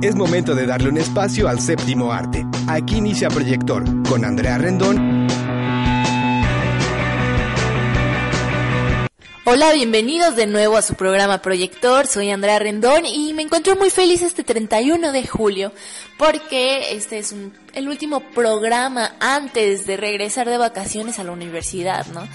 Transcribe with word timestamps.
Es 0.00 0.14
momento 0.14 0.54
de 0.54 0.64
darle 0.64 0.90
un 0.90 0.96
espacio 0.96 1.48
al 1.48 1.60
séptimo 1.60 2.12
arte. 2.12 2.46
Aquí 2.68 2.98
inicia 2.98 3.28
Proyector 3.28 3.82
con 4.08 4.24
Andrea 4.24 4.56
Rendón. 4.56 5.26
Hola, 9.44 9.72
bienvenidos 9.72 10.36
de 10.36 10.46
nuevo 10.46 10.76
a 10.76 10.82
su 10.82 10.94
programa 10.94 11.42
Proyector. 11.42 12.06
Soy 12.06 12.30
Andrea 12.30 12.60
Rendón 12.60 13.06
y 13.06 13.32
me 13.34 13.42
encuentro 13.42 13.74
muy 13.74 13.90
feliz 13.90 14.22
este 14.22 14.44
31 14.44 15.10
de 15.10 15.26
julio 15.26 15.72
porque 16.16 16.92
este 16.92 17.18
es 17.18 17.34
el 17.74 17.88
último 17.88 18.20
programa 18.20 19.16
antes 19.18 19.84
de 19.84 19.96
regresar 19.96 20.48
de 20.48 20.58
vacaciones 20.58 21.18
a 21.18 21.24
la 21.24 21.32
universidad, 21.32 22.06
¿no? 22.14 22.28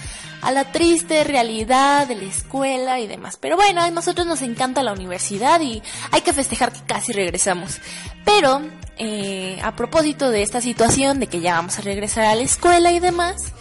A 0.44 0.52
la 0.52 0.70
triste 0.70 1.24
realidad 1.24 2.06
de 2.06 2.16
la 2.16 2.24
escuela 2.24 3.00
y 3.00 3.06
demás. 3.06 3.38
Pero 3.40 3.56
bueno, 3.56 3.80
a 3.80 3.90
nosotros 3.90 4.26
nos 4.26 4.42
encanta 4.42 4.82
la 4.82 4.92
universidad 4.92 5.60
y 5.60 5.82
hay 6.10 6.20
que 6.20 6.32
festejar 6.32 6.72
que 6.72 6.80
casi 6.86 7.12
regresamos. 7.12 7.80
Pero, 8.24 8.62
eh, 8.98 9.58
a 9.62 9.74
propósito 9.74 10.30
de 10.30 10.42
esta 10.42 10.60
situación 10.60 11.18
de 11.18 11.26
que 11.26 11.40
ya 11.40 11.54
vamos 11.54 11.78
a 11.78 11.82
regresar 11.82 12.24
a 12.24 12.34
la 12.34 12.42
escuela 12.42 12.92
y 12.92 13.00
demás, 13.00 13.52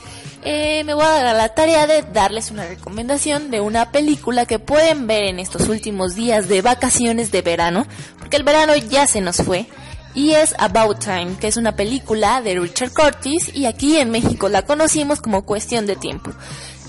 eh, 0.46 0.84
me 0.84 0.94
voy 0.94 1.06
a 1.06 1.24
dar 1.24 1.36
la 1.36 1.56
tarea 1.56 1.88
de 1.88 2.02
darles 2.02 2.52
una 2.52 2.66
recomendación 2.66 3.50
de 3.50 3.62
una 3.62 3.92
película 3.92 4.46
que 4.46 4.60
pueden 4.60 5.08
ver 5.08 5.24
en 5.24 5.40
estos 5.40 5.70
últimos 5.70 6.16
días 6.16 6.50
de 6.50 6.62
vacaciones 6.62 7.32
de 7.32 7.42
verano, 7.42 7.88
porque 8.20 8.36
el 8.36 8.44
verano 8.44 8.76
ya 8.76 9.08
se 9.08 9.22
nos 9.22 9.38
fue, 9.38 9.68
y 10.16 10.32
es 10.32 10.54
About 10.60 11.00
Time, 11.00 11.38
que 11.40 11.48
es 11.48 11.58
una 11.58 11.76
película 11.76 12.42
de 12.42 12.60
Richard 12.60 12.92
Curtis 12.94 13.52
y 13.54 13.66
aquí 13.66 13.98
en 13.98 14.12
México 14.12 14.50
la 14.50 14.64
conocimos 14.64 15.22
como 15.22 15.46
Cuestión 15.46 15.86
de 15.88 15.96
Tiempo. 15.96 16.32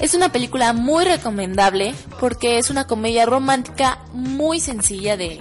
Es 0.00 0.14
una 0.14 0.30
película 0.30 0.72
muy 0.72 1.04
recomendable 1.04 1.94
porque 2.20 2.58
es 2.58 2.70
una 2.70 2.86
comedia 2.86 3.26
romántica 3.26 4.00
muy 4.12 4.60
sencilla 4.60 5.16
de, 5.16 5.38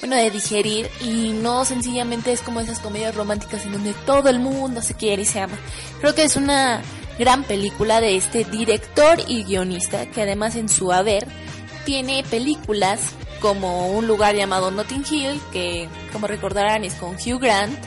bueno, 0.00 0.16
de 0.16 0.30
digerir 0.30 0.88
y 1.00 1.32
no 1.32 1.64
sencillamente 1.64 2.32
es 2.32 2.40
como 2.40 2.60
esas 2.60 2.80
comedias 2.80 3.14
románticas 3.14 3.64
en 3.66 3.72
donde 3.72 3.92
todo 4.06 4.28
el 4.30 4.40
mundo 4.40 4.80
se 4.80 4.94
quiere 4.94 5.22
y 5.22 5.26
se 5.26 5.40
ama. 5.40 5.58
Creo 6.00 6.14
que 6.14 6.24
es 6.24 6.36
una 6.36 6.80
gran 7.18 7.44
película 7.44 8.00
de 8.00 8.16
este 8.16 8.44
director 8.44 9.18
y 9.28 9.44
guionista 9.44 10.06
que 10.06 10.22
además 10.22 10.56
en 10.56 10.70
su 10.70 10.90
haber 10.92 11.26
tiene 11.84 12.24
películas 12.30 13.00
como 13.40 13.88
un 13.88 14.06
lugar 14.06 14.34
llamado 14.34 14.70
Notting 14.70 15.04
Hill 15.10 15.40
que 15.52 15.88
como 16.12 16.26
recordarán 16.26 16.84
es 16.84 16.94
con 16.94 17.16
Hugh 17.16 17.40
Grant 17.40 17.78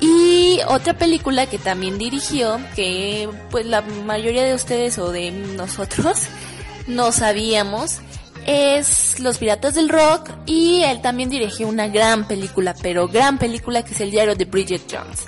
y 0.00 0.60
otra 0.68 0.94
película 0.94 1.46
que 1.46 1.58
también 1.58 1.98
dirigió 1.98 2.60
que 2.76 3.28
pues 3.50 3.66
la 3.66 3.82
mayoría 3.82 4.44
de 4.44 4.54
ustedes 4.54 4.98
o 4.98 5.10
de 5.10 5.30
nosotros 5.30 6.26
no 6.86 7.12
sabíamos 7.12 8.00
es 8.46 9.20
Los 9.20 9.38
Piratas 9.38 9.74
del 9.74 9.88
Rock 9.88 10.30
y 10.46 10.82
él 10.82 11.02
también 11.02 11.28
dirigió 11.28 11.68
una 11.68 11.88
gran 11.88 12.26
película, 12.26 12.74
pero 12.80 13.08
gran 13.08 13.38
película 13.38 13.82
que 13.82 13.92
es 13.92 14.00
el 14.00 14.10
diario 14.10 14.36
de 14.36 14.44
Bridget 14.46 14.82
Jones, 14.90 15.24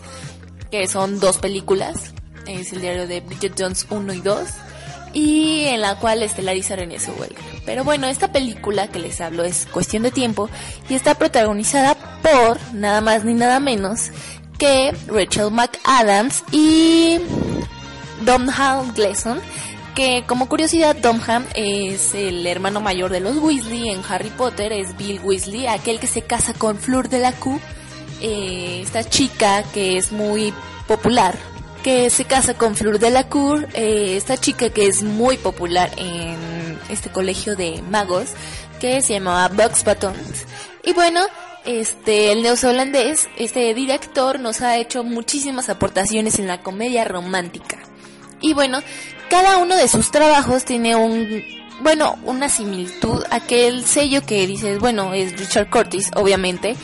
que 0.70 0.86
son 0.88 1.20
dos 1.20 1.38
películas 1.38 2.14
es 2.47 2.72
el 2.72 2.80
diario 2.80 3.06
de 3.06 3.20
Bridget 3.20 3.54
Jones 3.59 3.86
1 3.88 4.12
y 4.14 4.20
2 4.20 4.48
y 5.12 5.64
en 5.64 5.80
la 5.80 5.97
cual 5.97 6.22
estelariza 6.22 6.76
René 6.76 6.98
Zellweger. 6.98 7.36
Pero 7.66 7.84
bueno, 7.84 8.06
esta 8.06 8.32
película 8.32 8.88
que 8.88 9.00
les 9.00 9.20
hablo 9.20 9.44
es 9.44 9.66
Cuestión 9.66 10.03
de 10.03 10.10
Tiempo 10.10 10.48
y 10.88 10.94
está 10.94 11.14
protagonizada 11.14 11.94
por 12.22 12.59
nada 12.75 13.00
más 13.00 13.25
ni 13.25 13.34
nada 13.34 13.60
menos 13.60 14.10
que 14.60 14.94
Rachel 15.09 15.50
McAdams 15.50 16.44
y 16.53 17.19
Domhnall 18.21 18.93
Gleeson, 18.93 19.41
que 19.94 20.22
como 20.26 20.50
curiosidad 20.50 20.94
Domhnall 20.97 21.47
es 21.54 22.15
el 22.15 22.47
hermano 22.47 22.82
mayor 22.82 23.10
de 23.10 23.21
los 23.21 23.38
Weasley 23.38 23.88
en 23.88 24.03
Harry 24.06 24.28
Potter, 24.28 24.72
es 24.72 24.94
Bill 24.98 25.19
Weasley, 25.25 25.66
aquel 25.66 25.98
que 25.98 26.06
se 26.06 26.21
casa 26.21 26.53
con 26.53 26.76
Fleur 26.76 27.09
de 27.09 27.21
la 27.21 27.32
Q, 27.32 27.59
eh, 28.21 28.81
esta 28.82 29.03
chica 29.03 29.65
que 29.72 29.97
es 29.97 30.12
muy 30.12 30.53
popular 30.87 31.34
que 31.82 32.10
se 32.10 32.27
casa 32.27 32.53
con 32.53 32.77
Fleur 32.77 32.98
de 32.98 33.09
la 33.09 33.27
Cour, 33.28 33.66
eh, 33.72 34.15
esta 34.19 34.37
chica 34.37 34.69
que 34.69 34.87
es 34.87 35.03
muy 35.03 35.38
popular 35.38 35.91
en 35.97 36.78
este 36.91 37.09
colegio 37.09 37.56
de 37.56 37.81
magos, 37.88 38.28
que 38.81 39.00
se 39.00 39.15
llamaba 39.15 39.48
Bugs 39.48 39.82
Buttons. 39.82 40.44
Y 40.84 40.92
bueno, 40.92 41.22
este, 41.78 42.32
el 42.32 42.42
neozelandés, 42.42 43.28
este 43.36 43.72
director 43.75 44.41
nos 44.41 44.60
ha 44.60 44.76
hecho 44.76 45.04
muchísimas 45.04 45.69
aportaciones 45.69 46.38
en 46.38 46.48
la 46.48 46.62
comedia 46.62 47.04
romántica. 47.04 47.78
Y 48.41 48.54
bueno, 48.54 48.81
cada 49.28 49.58
uno 49.58 49.76
de 49.76 49.88
sus 49.88 50.10
trabajos 50.10 50.64
tiene 50.64 50.97
un, 50.97 51.44
bueno, 51.82 52.19
una 52.25 52.48
similitud, 52.48 53.22
aquel 53.30 53.84
sello 53.84 54.22
que 54.22 54.47
dices, 54.47 54.78
bueno, 54.78 55.14
es 55.14 55.38
Richard 55.38 55.70
Curtis, 55.70 56.10
obviamente, 56.16 56.76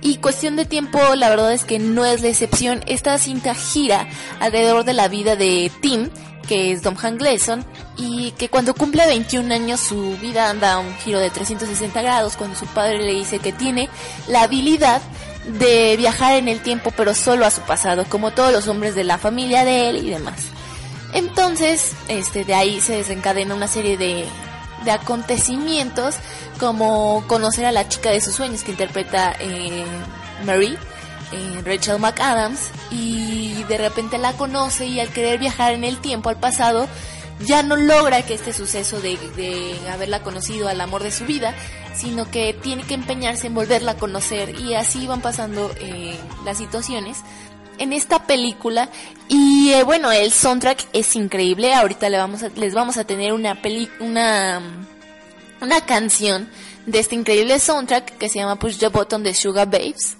y 0.00 0.16
cuestión 0.16 0.56
de 0.56 0.66
tiempo, 0.66 1.00
la 1.16 1.30
verdad 1.30 1.54
es 1.54 1.64
que 1.64 1.78
no 1.78 2.04
es 2.04 2.20
la 2.20 2.28
excepción. 2.28 2.82
Esta 2.86 3.16
cinta 3.16 3.54
gira 3.54 4.06
alrededor 4.38 4.84
de 4.84 4.92
la 4.92 5.08
vida 5.08 5.34
de 5.34 5.72
Tim, 5.80 6.10
que 6.44 6.72
es 6.72 6.82
Dom 6.82 6.96
Han 7.02 7.18
Gleason, 7.18 7.64
y 7.96 8.32
que 8.32 8.48
cuando 8.48 8.74
cumple 8.74 9.06
21 9.06 9.54
años 9.54 9.80
su 9.80 10.16
vida 10.18 10.50
anda 10.50 10.74
a 10.74 10.78
un 10.78 10.94
giro 10.98 11.18
de 11.18 11.30
360 11.30 12.02
grados 12.02 12.36
cuando 12.36 12.56
su 12.56 12.66
padre 12.66 12.98
le 12.98 13.14
dice 13.14 13.38
que 13.38 13.52
tiene 13.52 13.88
la 14.28 14.42
habilidad 14.42 15.00
de 15.46 15.96
viajar 15.96 16.34
en 16.34 16.48
el 16.48 16.60
tiempo 16.60 16.92
pero 16.96 17.14
solo 17.14 17.46
a 17.46 17.50
su 17.50 17.60
pasado, 17.62 18.04
como 18.08 18.32
todos 18.32 18.52
los 18.52 18.68
hombres 18.68 18.94
de 18.94 19.04
la 19.04 19.18
familia 19.18 19.64
de 19.64 19.90
él 19.90 19.96
y 19.98 20.10
demás. 20.10 20.40
Entonces, 21.12 21.92
este, 22.08 22.44
de 22.44 22.54
ahí 22.54 22.80
se 22.80 22.96
desencadena 22.96 23.54
una 23.54 23.68
serie 23.68 23.96
de, 23.96 24.24
de 24.84 24.90
acontecimientos 24.90 26.16
como 26.58 27.24
conocer 27.26 27.66
a 27.66 27.72
la 27.72 27.88
chica 27.88 28.10
de 28.10 28.20
sus 28.20 28.34
sueños 28.34 28.62
que 28.62 28.72
interpreta 28.72 29.34
eh, 29.38 29.84
Mary, 30.44 30.76
eh, 31.34 31.62
Rachel 31.64 31.98
McAdams, 31.98 32.70
y 32.90 33.62
de 33.64 33.78
repente 33.78 34.18
la 34.18 34.32
conoce 34.34 34.86
y 34.86 35.00
al 35.00 35.08
querer 35.08 35.38
viajar 35.38 35.72
en 35.72 35.84
el 35.84 35.98
tiempo 35.98 36.28
al 36.28 36.38
pasado, 36.38 36.88
ya 37.44 37.62
no 37.62 37.76
logra 37.76 38.22
que 38.22 38.34
este 38.34 38.52
suceso 38.52 39.00
de, 39.00 39.18
de 39.36 39.76
haberla 39.90 40.22
conocido 40.22 40.68
al 40.68 40.80
amor 40.80 41.02
de 41.02 41.10
su 41.10 41.24
vida, 41.24 41.54
sino 41.94 42.30
que 42.30 42.54
tiene 42.54 42.84
que 42.84 42.94
empeñarse 42.94 43.46
en 43.46 43.54
volverla 43.54 43.92
a 43.92 43.96
conocer 43.96 44.58
y 44.60 44.74
así 44.74 45.06
van 45.06 45.20
pasando 45.20 45.70
eh, 45.80 46.16
las 46.44 46.58
situaciones 46.58 47.18
en 47.78 47.92
esta 47.92 48.26
película. 48.26 48.88
Y 49.28 49.72
eh, 49.72 49.82
bueno 49.82 50.12
el 50.12 50.32
soundtrack 50.32 50.86
es 50.92 51.14
increíble. 51.16 51.74
Ahorita 51.74 52.08
le 52.08 52.18
vamos 52.18 52.42
a, 52.42 52.48
les 52.48 52.74
vamos 52.74 52.96
a 52.96 53.04
tener 53.04 53.32
una 53.32 53.58
una 54.00 54.60
una 55.60 55.80
canción 55.86 56.48
de 56.86 56.98
este 56.98 57.14
increíble 57.14 57.58
soundtrack 57.58 58.18
que 58.18 58.28
se 58.28 58.38
llama 58.38 58.56
Push 58.56 58.78
the 58.78 58.88
Button 58.88 59.22
de 59.22 59.34
Sugar 59.34 59.70
Babes 59.70 60.16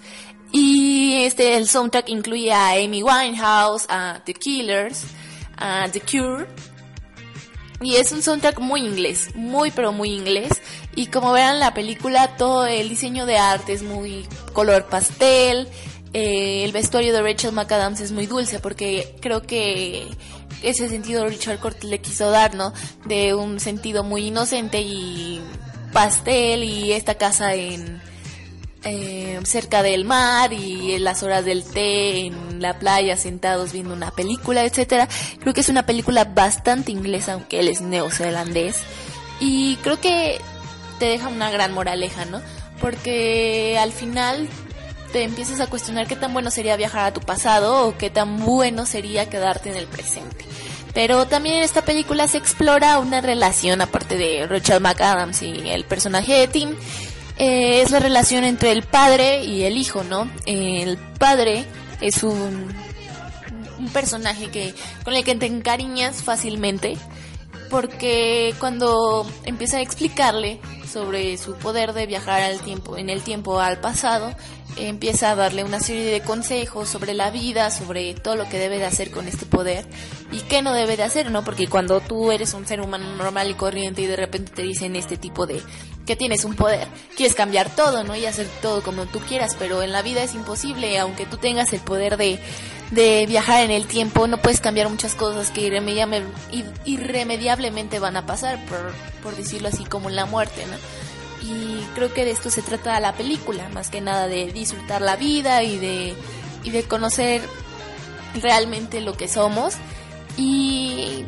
y 0.56 1.25
este 1.25 1.56
el 1.56 1.66
soundtrack 1.66 2.09
incluye 2.10 2.53
a 2.53 2.75
Amy 2.75 3.03
Winehouse 3.03 3.87
a 3.88 4.20
The 4.25 4.34
Killers 4.34 5.03
a 5.56 5.88
The 5.91 6.00
Cure. 6.00 6.47
Y 7.81 7.97
es 7.97 8.12
un 8.12 8.22
soundtrack 8.22 8.60
muy 8.60 8.82
inglés 8.82 9.34
muy 9.34 9.73
pero 9.73 9.90
muy 9.90 10.12
inglés. 10.12 10.62
Y 10.94 11.06
como 11.06 11.32
verán 11.32 11.58
la 11.58 11.75
película 11.75 12.37
todo 12.37 12.67
el 12.67 12.88
diseño 12.88 13.26
de 13.26 13.37
arte 13.37 13.73
es 13.73 13.82
muy 13.82 14.28
color 14.52 14.84
pastel. 14.84 15.67
Eh, 16.12 16.62
el 16.62 16.70
vestuario 16.70 17.12
de 17.12 17.20
Rachel 17.20 17.50
McAdams 17.50 18.00
es 18.00 18.12
muy 18.12 18.26
dulce 18.26 18.61
porque 18.61 19.17
creo 19.20 19.43
que 19.43 20.06
ese 20.62 20.88
sentido 20.88 21.26
Richard 21.26 21.58
Curtis 21.58 21.90
le 21.90 22.00
quiso 22.00 22.31
dar, 22.31 22.55
¿no? 22.55 22.73
De 23.06 23.34
un 23.34 23.58
sentido 23.58 24.05
muy 24.05 24.28
inocente 24.28 24.81
y 24.81 25.43
pastel 25.93 26.62
y 26.62 26.93
esta 26.93 27.17
casa 27.17 27.55
en 27.55 28.00
eh, 28.84 29.40
cerca 29.44 29.82
del 29.82 30.04
mar 30.04 30.52
y 30.52 30.92
en 30.92 31.04
las 31.04 31.22
horas 31.22 31.44
del 31.44 31.64
té 31.64 32.26
en 32.26 32.60
la 32.60 32.78
playa 32.78 33.16
sentados 33.16 33.72
viendo 33.72 33.94
una 33.94 34.10
película, 34.10 34.64
etcétera. 34.64 35.08
Creo 35.40 35.54
que 35.54 35.60
es 35.60 35.69
una 35.69 35.86
película 35.86 36.25
bastante 36.25 36.92
inglesa 36.92 37.34
aunque 37.34 37.60
él 37.60 37.69
es 37.69 37.81
neozelandés 37.81 38.76
y 39.40 39.76
creo 39.76 40.00
que 40.00 40.40
te 40.98 41.06
deja 41.06 41.28
una 41.28 41.50
gran 41.50 41.72
moraleja, 41.72 42.25
¿no? 42.25 42.40
Porque 42.81 43.78
al 43.81 43.92
final 43.92 44.48
te 45.12 45.22
empiezas 45.22 45.60
a 45.60 45.66
cuestionar 45.69 46.06
qué 46.06 46.16
tan 46.16 46.32
bueno 46.32 46.50
sería 46.50 46.76
viajar 46.76 47.06
a 47.06 47.12
tu 47.12 47.20
pasado 47.20 47.87
o 47.87 47.96
qué 47.96 48.10
tan 48.10 48.40
bueno 48.44 48.84
sería 48.84 49.30
quedarte 49.30 49.70
en 49.70 49.76
el 49.76 49.87
presente. 49.87 50.44
Pero 50.92 51.26
también 51.26 51.56
en 51.56 51.62
esta 51.62 51.82
película 51.82 52.28
se 52.28 52.38
explora 52.38 52.98
una 52.98 53.20
relación, 53.20 53.80
aparte 53.80 54.16
de 54.16 54.46
Rachel 54.46 54.80
McAdams 54.80 55.42
y 55.42 55.69
el 55.69 55.84
personaje 55.84 56.34
de 56.34 56.48
Tim, 56.48 56.76
eh, 57.38 57.82
es 57.82 57.90
la 57.90 57.98
relación 57.98 58.44
entre 58.44 58.72
el 58.72 58.82
padre 58.82 59.44
y 59.44 59.64
el 59.64 59.76
hijo, 59.76 60.04
¿no? 60.04 60.31
el 60.46 60.98
padre 61.19 61.64
es 62.00 62.22
un, 62.22 62.69
un 63.78 63.88
personaje 63.90 64.50
que 64.50 64.75
con 65.04 65.14
el 65.14 65.25
que 65.25 65.34
te 65.34 65.46
encariñas 65.46 66.22
fácilmente 66.22 66.96
porque 67.70 68.54
cuando 68.60 69.26
empieza 69.44 69.78
a 69.78 69.81
explicarle 69.81 70.60
sobre 70.90 71.36
su 71.38 71.54
poder 71.54 71.92
de 71.92 72.06
viajar 72.06 72.40
al 72.42 72.60
tiempo, 72.60 72.96
en 72.96 73.10
el 73.10 73.22
tiempo 73.22 73.58
al 73.58 73.80
pasado, 73.80 74.32
empieza 74.76 75.30
a 75.30 75.34
darle 75.34 75.64
una 75.64 75.80
serie 75.80 76.04
de 76.04 76.20
consejos 76.20 76.88
sobre 76.88 77.14
la 77.14 77.30
vida, 77.30 77.70
sobre 77.70 78.14
todo 78.14 78.37
lo 78.37 78.48
que 78.48 78.58
debe 78.58 78.78
de 78.78 78.87
hacer 78.87 79.10
con 79.10 79.26
este 79.26 79.46
poder 79.46 79.87
y 80.30 80.38
qué 80.40 80.62
no 80.62 80.72
debe 80.72 80.96
de 80.96 81.02
hacer, 81.02 81.30
¿no? 81.30 81.42
Porque 81.42 81.66
cuando 81.66 82.00
tú 82.00 82.30
eres 82.30 82.54
un 82.54 82.66
ser 82.66 82.80
humano 82.80 83.16
normal 83.16 83.50
y 83.50 83.54
corriente 83.54 84.02
y 84.02 84.06
de 84.06 84.16
repente 84.16 84.52
te 84.52 84.62
dicen 84.62 84.94
este 84.94 85.16
tipo 85.16 85.46
de 85.46 85.60
que 86.06 86.16
tienes 86.16 86.44
un 86.44 86.54
poder, 86.54 86.86
quieres 87.16 87.34
cambiar 87.34 87.74
todo, 87.74 88.04
¿no? 88.04 88.14
Y 88.14 88.26
hacer 88.26 88.46
todo 88.60 88.82
como 88.82 89.06
tú 89.06 89.20
quieras, 89.20 89.56
pero 89.58 89.82
en 89.82 89.92
la 89.92 90.02
vida 90.02 90.22
es 90.22 90.34
imposible, 90.34 90.98
aunque 90.98 91.26
tú 91.26 91.36
tengas 91.38 91.72
el 91.72 91.80
poder 91.80 92.16
de 92.16 92.38
de 92.90 93.26
viajar 93.26 93.64
en 93.64 93.70
el 93.70 93.86
tiempo, 93.86 94.26
no 94.26 94.38
puedes 94.38 94.60
cambiar 94.60 94.88
muchas 94.88 95.14
cosas 95.14 95.50
que 95.50 95.62
irremediablemente 96.84 97.98
van 97.98 98.16
a 98.16 98.26
pasar, 98.26 98.64
por, 98.66 98.92
por 99.22 99.36
decirlo 99.36 99.68
así, 99.68 99.84
como 99.84 100.10
la 100.10 100.26
muerte, 100.26 100.64
¿no? 100.66 100.76
Y 101.46 101.82
creo 101.94 102.12
que 102.14 102.24
de 102.24 102.30
esto 102.30 102.50
se 102.50 102.62
trata 102.62 102.98
la 103.00 103.12
película, 103.14 103.68
más 103.70 103.90
que 103.90 104.00
nada 104.00 104.28
de 104.28 104.52
disfrutar 104.52 105.02
la 105.02 105.16
vida 105.16 105.62
y 105.62 105.78
de, 105.78 106.14
y 106.62 106.70
de 106.70 106.84
conocer 106.84 107.42
realmente 108.40 109.00
lo 109.00 109.14
que 109.14 109.28
somos. 109.28 109.74
Y 110.36 111.24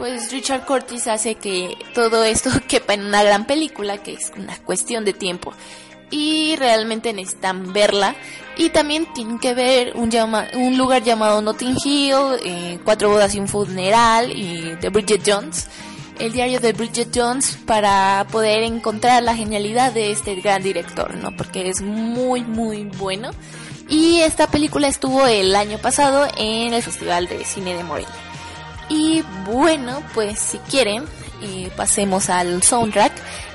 pues 0.00 0.32
Richard 0.32 0.64
Curtis 0.64 1.06
hace 1.08 1.34
que 1.34 1.76
todo 1.92 2.24
esto 2.24 2.48
quepa 2.68 2.94
en 2.94 3.04
una 3.04 3.22
gran 3.22 3.46
película, 3.46 3.98
que 3.98 4.14
es 4.14 4.32
una 4.34 4.56
cuestión 4.56 5.04
de 5.04 5.12
tiempo 5.12 5.52
y 6.10 6.56
realmente 6.56 7.12
necesitan 7.12 7.74
verla. 7.74 8.16
Y 8.56 8.70
también 8.70 9.12
tienen 9.12 9.38
que 9.38 9.52
ver 9.52 9.92
un, 9.96 10.10
llama, 10.10 10.46
un 10.54 10.78
lugar 10.78 11.04
llamado 11.04 11.42
Notting 11.42 11.76
Hill, 11.84 12.14
eh, 12.42 12.78
Cuatro 12.82 13.10
bodas 13.10 13.34
y 13.34 13.40
un 13.40 13.46
funeral 13.46 14.32
y 14.32 14.74
de 14.76 14.88
Bridget 14.88 15.22
Jones, 15.24 15.68
el 16.18 16.32
diario 16.32 16.60
de 16.60 16.72
Bridget 16.72 17.10
Jones, 17.14 17.58
para 17.66 18.26
poder 18.32 18.62
encontrar 18.62 19.22
la 19.22 19.36
genialidad 19.36 19.92
de 19.92 20.12
este 20.12 20.34
gran 20.36 20.62
director, 20.62 21.14
¿no? 21.16 21.36
Porque 21.36 21.68
es 21.68 21.82
muy, 21.82 22.40
muy 22.40 22.84
bueno. 22.84 23.32
Y 23.86 24.20
esta 24.20 24.46
película 24.46 24.88
estuvo 24.88 25.26
el 25.26 25.54
año 25.54 25.76
pasado 25.76 26.26
en 26.38 26.72
el 26.72 26.82
Festival 26.82 27.28
de 27.28 27.44
Cine 27.44 27.74
de 27.74 27.84
Morelia. 27.84 28.29
Y 28.90 29.22
bueno, 29.46 30.02
pues 30.12 30.38
si 30.38 30.58
quieren, 30.58 31.04
eh, 31.40 31.70
pasemos 31.76 32.28
al 32.28 32.62
soundtrack. 32.62 33.12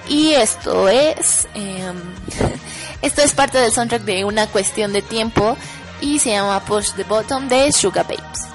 Y 0.07 0.33
esto 0.33 0.89
es, 0.89 1.47
em, 1.53 2.01
esto 3.01 3.21
es 3.21 3.33
parte 3.33 3.59
del 3.59 3.71
soundtrack 3.71 4.03
de 4.03 4.25
una 4.25 4.47
cuestión 4.47 4.93
de 4.93 5.03
tiempo 5.03 5.55
y 6.01 6.19
se 6.19 6.31
llama 6.31 6.59
Push 6.61 6.93
the 6.93 7.03
Bottom 7.03 7.47
de 7.47 7.71
Sugar 7.71 8.07
Babes. 8.07 8.55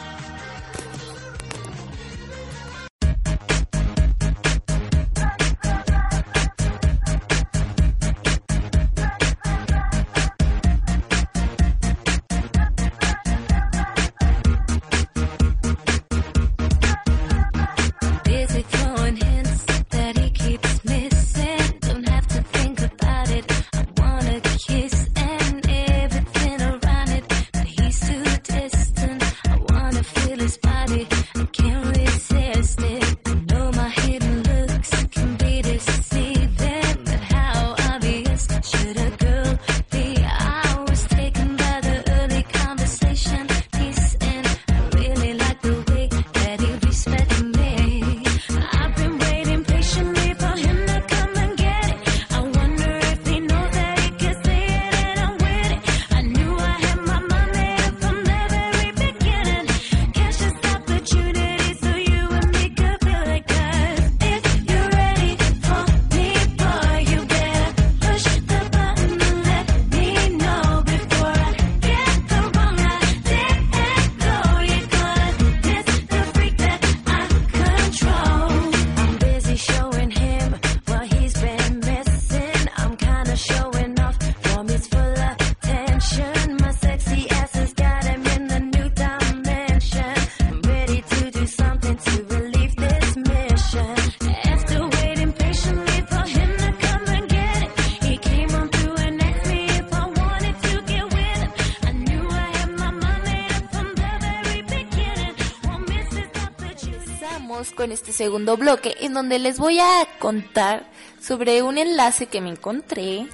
Con 107.75 107.91
este 107.91 108.13
segundo 108.13 108.57
bloque 108.57 108.95
en 109.01 109.13
donde 109.13 109.41
les 109.41 109.59
voy 109.59 109.81
a 109.81 110.07
contar 110.21 110.89
sobre 111.21 111.63
un 111.63 111.79
enlace 111.79 112.27
que 112.27 112.41
me 112.41 112.51
encontré 112.51 113.27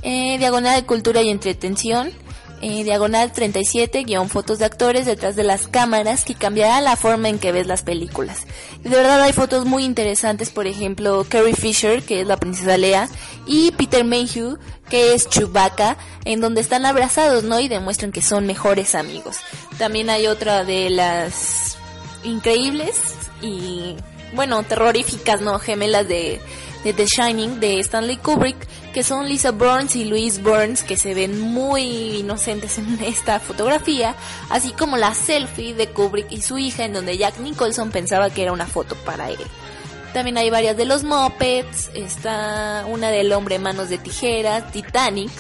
eh, 0.02 0.38
diagonal 0.38 0.80
de 0.80 0.87
cultura 0.87 1.23
y 1.23 1.30
entretención, 1.30 2.12
eh, 2.62 2.85
diagonal 2.85 3.33
37, 3.33 4.04
guion 4.04 4.28
fotos 4.28 4.59
de 4.59 4.66
actores 4.66 5.07
detrás 5.07 5.35
de 5.35 5.45
las 5.45 5.66
cámaras 5.66 6.25
que 6.25 6.35
cambiará 6.35 6.83
la 6.83 6.95
forma 6.97 7.30
en 7.30 7.38
que 7.38 7.52
ves 7.52 7.66
las 7.66 7.83
películas. 7.83 8.47
de 8.83 8.90
verdad 8.90 9.23
hay 9.23 9.33
fotos 9.33 9.64
muy 9.64 9.85
interesantes, 9.85 10.50
por 10.50 10.66
ejemplo, 10.66 11.25
Carrie 11.26 11.54
Fisher, 11.54 12.02
que 12.02 12.21
es 12.21 12.26
la 12.26 12.37
princesa 12.37 12.76
Lea, 12.76 13.09
y 13.47 13.71
Peter 13.73 14.04
Mayhew, 14.04 14.59
que 14.90 15.14
es 15.14 15.28
Chewbacca, 15.28 15.97
en 16.26 16.42
donde 16.42 16.61
están 16.61 16.85
abrazados, 16.85 17.45
¿no? 17.45 17.61
Y 17.61 17.69
demuestran 17.69 18.12
que 18.12 18.21
son 18.21 18.47
mejores 18.47 18.95
amigos. 18.95 19.38
También 19.78 20.11
hay 20.11 20.26
otra 20.26 20.64
de 20.64 20.90
las 20.90 21.78
increíbles 22.25 22.97
y, 23.40 23.97
bueno, 24.35 24.62
terroríficas, 24.64 25.40
¿no? 25.40 25.59
Gemelas 25.59 26.07
de 26.09 26.40
de 26.84 26.92
The 26.92 27.06
Shining 27.06 27.60
de 27.60 27.80
Stanley 27.80 28.16
Kubrick, 28.16 28.56
que 28.92 29.02
son 29.02 29.28
Lisa 29.28 29.50
Burns 29.50 29.96
y 29.96 30.04
Louise 30.04 30.40
Burns, 30.40 30.82
que 30.82 30.96
se 30.96 31.14
ven 31.14 31.40
muy 31.40 32.18
inocentes 32.18 32.78
en 32.78 32.99
esta 33.04 33.40
fotografía, 33.40 34.14
así 34.49 34.72
como 34.72 34.96
la 34.96 35.14
selfie 35.14 35.75
de 35.75 35.88
Kubrick 35.88 36.30
y 36.30 36.42
su 36.42 36.58
hija, 36.58 36.84
en 36.84 36.92
donde 36.92 37.18
Jack 37.18 37.38
Nicholson 37.38 37.90
pensaba 37.90 38.30
que 38.30 38.42
era 38.42 38.52
una 38.52 38.66
foto 38.66 38.94
para 38.96 39.30
él. 39.30 39.38
También 40.12 40.38
hay 40.38 40.50
varias 40.50 40.76
de 40.76 40.87
los 40.87 41.04
Muppets, 41.04 41.90
está 41.94 42.84
una 42.88 43.10
del 43.10 43.32
hombre 43.32 43.58
manos 43.60 43.88
de 43.90 43.99
tijeras, 43.99 44.72
Titanic, 44.72 45.30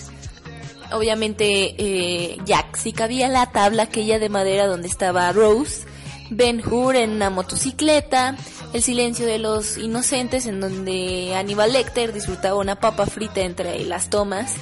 obviamente 0.92 1.74
eh, 1.78 2.38
Jack 2.44 2.76
sí 2.76 2.92
cabía 2.92 3.28
la 3.28 3.50
tabla 3.50 3.84
aquella 3.84 4.18
de 4.18 4.28
madera 4.28 4.66
donde 4.66 4.88
estaba 4.88 5.32
Rose, 5.32 5.86
Ben 6.30 6.62
Hur 6.64 6.96
en 6.96 7.10
una 7.10 7.28
motocicleta, 7.30 8.36
El 8.72 8.82
silencio 8.82 9.26
de 9.26 9.38
los 9.38 9.76
inocentes, 9.76 10.46
en 10.46 10.60
donde 10.60 11.34
Aníbal 11.34 11.72
Lecter 11.72 12.12
disfrutaba 12.12 12.58
una 12.58 12.76
papa 12.76 13.06
frita 13.06 13.40
entre 13.40 13.84
las 13.84 14.10
tomas. 14.10 14.54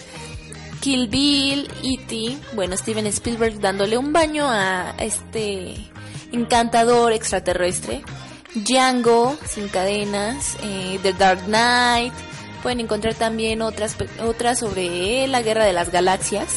Kill 0.81 1.09
Bill, 1.09 1.69
E.T., 1.83 2.39
bueno, 2.55 2.77
Steven 2.77 3.07
Spielberg 3.07 3.61
dándole 3.61 3.99
un 3.99 4.13
baño 4.13 4.47
a 4.49 4.95
este 4.99 5.75
encantador 6.33 7.13
extraterrestre. 7.13 8.03
Django, 8.55 9.37
Sin 9.47 9.69
Cadenas, 9.69 10.57
eh, 10.63 10.99
The 11.03 11.13
Dark 11.13 11.45
Knight. 11.45 12.15
Pueden 12.63 12.81
encontrar 12.81 13.15
también 13.15 13.63
otras, 13.63 13.97
otras 14.25 14.59
sobre 14.59 15.27
la 15.29 15.43
Guerra 15.43 15.65
de 15.65 15.73
las 15.73 15.93
Galaxias. 15.93 16.49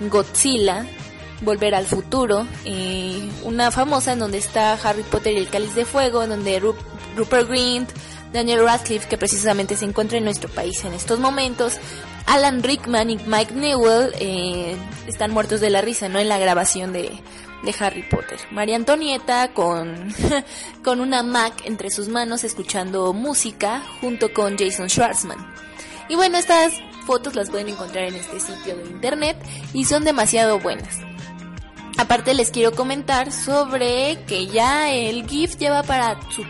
Godzilla, 0.00 0.86
Volver 1.40 1.74
al 1.74 1.86
Futuro, 1.86 2.46
eh, 2.64 3.28
una 3.42 3.70
famosa 3.70 4.12
en 4.12 4.20
donde 4.20 4.38
está 4.38 4.72
Harry 4.74 5.02
Potter 5.02 5.34
y 5.34 5.38
el 5.38 5.48
Cáliz 5.48 5.74
de 5.74 5.84
Fuego, 5.84 6.26
donde 6.26 6.60
Rupert 6.60 7.48
Grint, 7.48 7.90
Daniel 8.32 8.64
Radcliffe, 8.64 9.08
que 9.08 9.18
precisamente 9.18 9.76
se 9.76 9.84
encuentra 9.84 10.18
en 10.18 10.24
nuestro 10.24 10.48
país 10.48 10.84
en 10.84 10.94
estos 10.94 11.18
momentos, 11.18 11.74
Alan 12.26 12.62
Rickman 12.62 13.10
y 13.10 13.18
Mike 13.26 13.54
Newell 13.54 14.12
eh, 14.18 14.76
están 15.06 15.30
muertos 15.30 15.60
de 15.60 15.70
la 15.70 15.82
risa, 15.82 16.08
¿no? 16.08 16.18
En 16.18 16.28
la 16.28 16.38
grabación 16.38 16.92
de, 16.92 17.20
de 17.64 17.74
Harry 17.78 18.02
Potter. 18.02 18.38
María 18.50 18.76
Antonieta 18.76 19.52
con, 19.52 20.12
con 20.84 21.00
una 21.00 21.22
Mac 21.22 21.62
entre 21.64 21.90
sus 21.90 22.08
manos 22.08 22.44
escuchando 22.44 23.12
música 23.12 23.82
junto 24.00 24.32
con 24.32 24.56
Jason 24.56 24.88
Schwartzman. 24.88 25.38
Y 26.08 26.16
bueno, 26.16 26.38
estas 26.38 26.74
fotos 27.06 27.34
las 27.34 27.50
pueden 27.50 27.68
encontrar 27.68 28.04
en 28.04 28.14
este 28.14 28.40
sitio 28.40 28.76
de 28.76 28.84
internet 28.84 29.36
y 29.72 29.84
son 29.84 30.04
demasiado 30.04 30.58
buenas. 30.58 30.98
Aparte 31.96 32.34
les 32.34 32.50
quiero 32.50 32.72
comentar 32.72 33.30
sobre 33.32 34.18
que 34.26 34.46
ya 34.46 34.92
el 34.92 35.28
GIF 35.28 35.56
lleva 35.58 35.82
para 35.82 36.18
su 36.30 36.44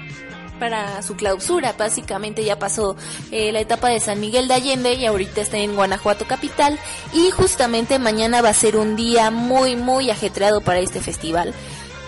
para 0.58 1.02
su 1.02 1.16
clausura. 1.16 1.74
Básicamente 1.76 2.44
ya 2.44 2.58
pasó 2.58 2.96
eh, 3.30 3.52
la 3.52 3.60
etapa 3.60 3.88
de 3.88 4.00
San 4.00 4.20
Miguel 4.20 4.48
de 4.48 4.54
Allende 4.54 4.94
y 4.94 5.06
ahorita 5.06 5.40
está 5.40 5.58
en 5.58 5.74
Guanajuato 5.74 6.26
capital. 6.26 6.78
Y 7.12 7.30
justamente 7.30 7.98
mañana 7.98 8.42
va 8.42 8.50
a 8.50 8.54
ser 8.54 8.76
un 8.76 8.96
día 8.96 9.30
muy, 9.30 9.76
muy 9.76 10.10
ajetreado 10.10 10.60
para 10.60 10.80
este 10.80 11.00
festival. 11.00 11.54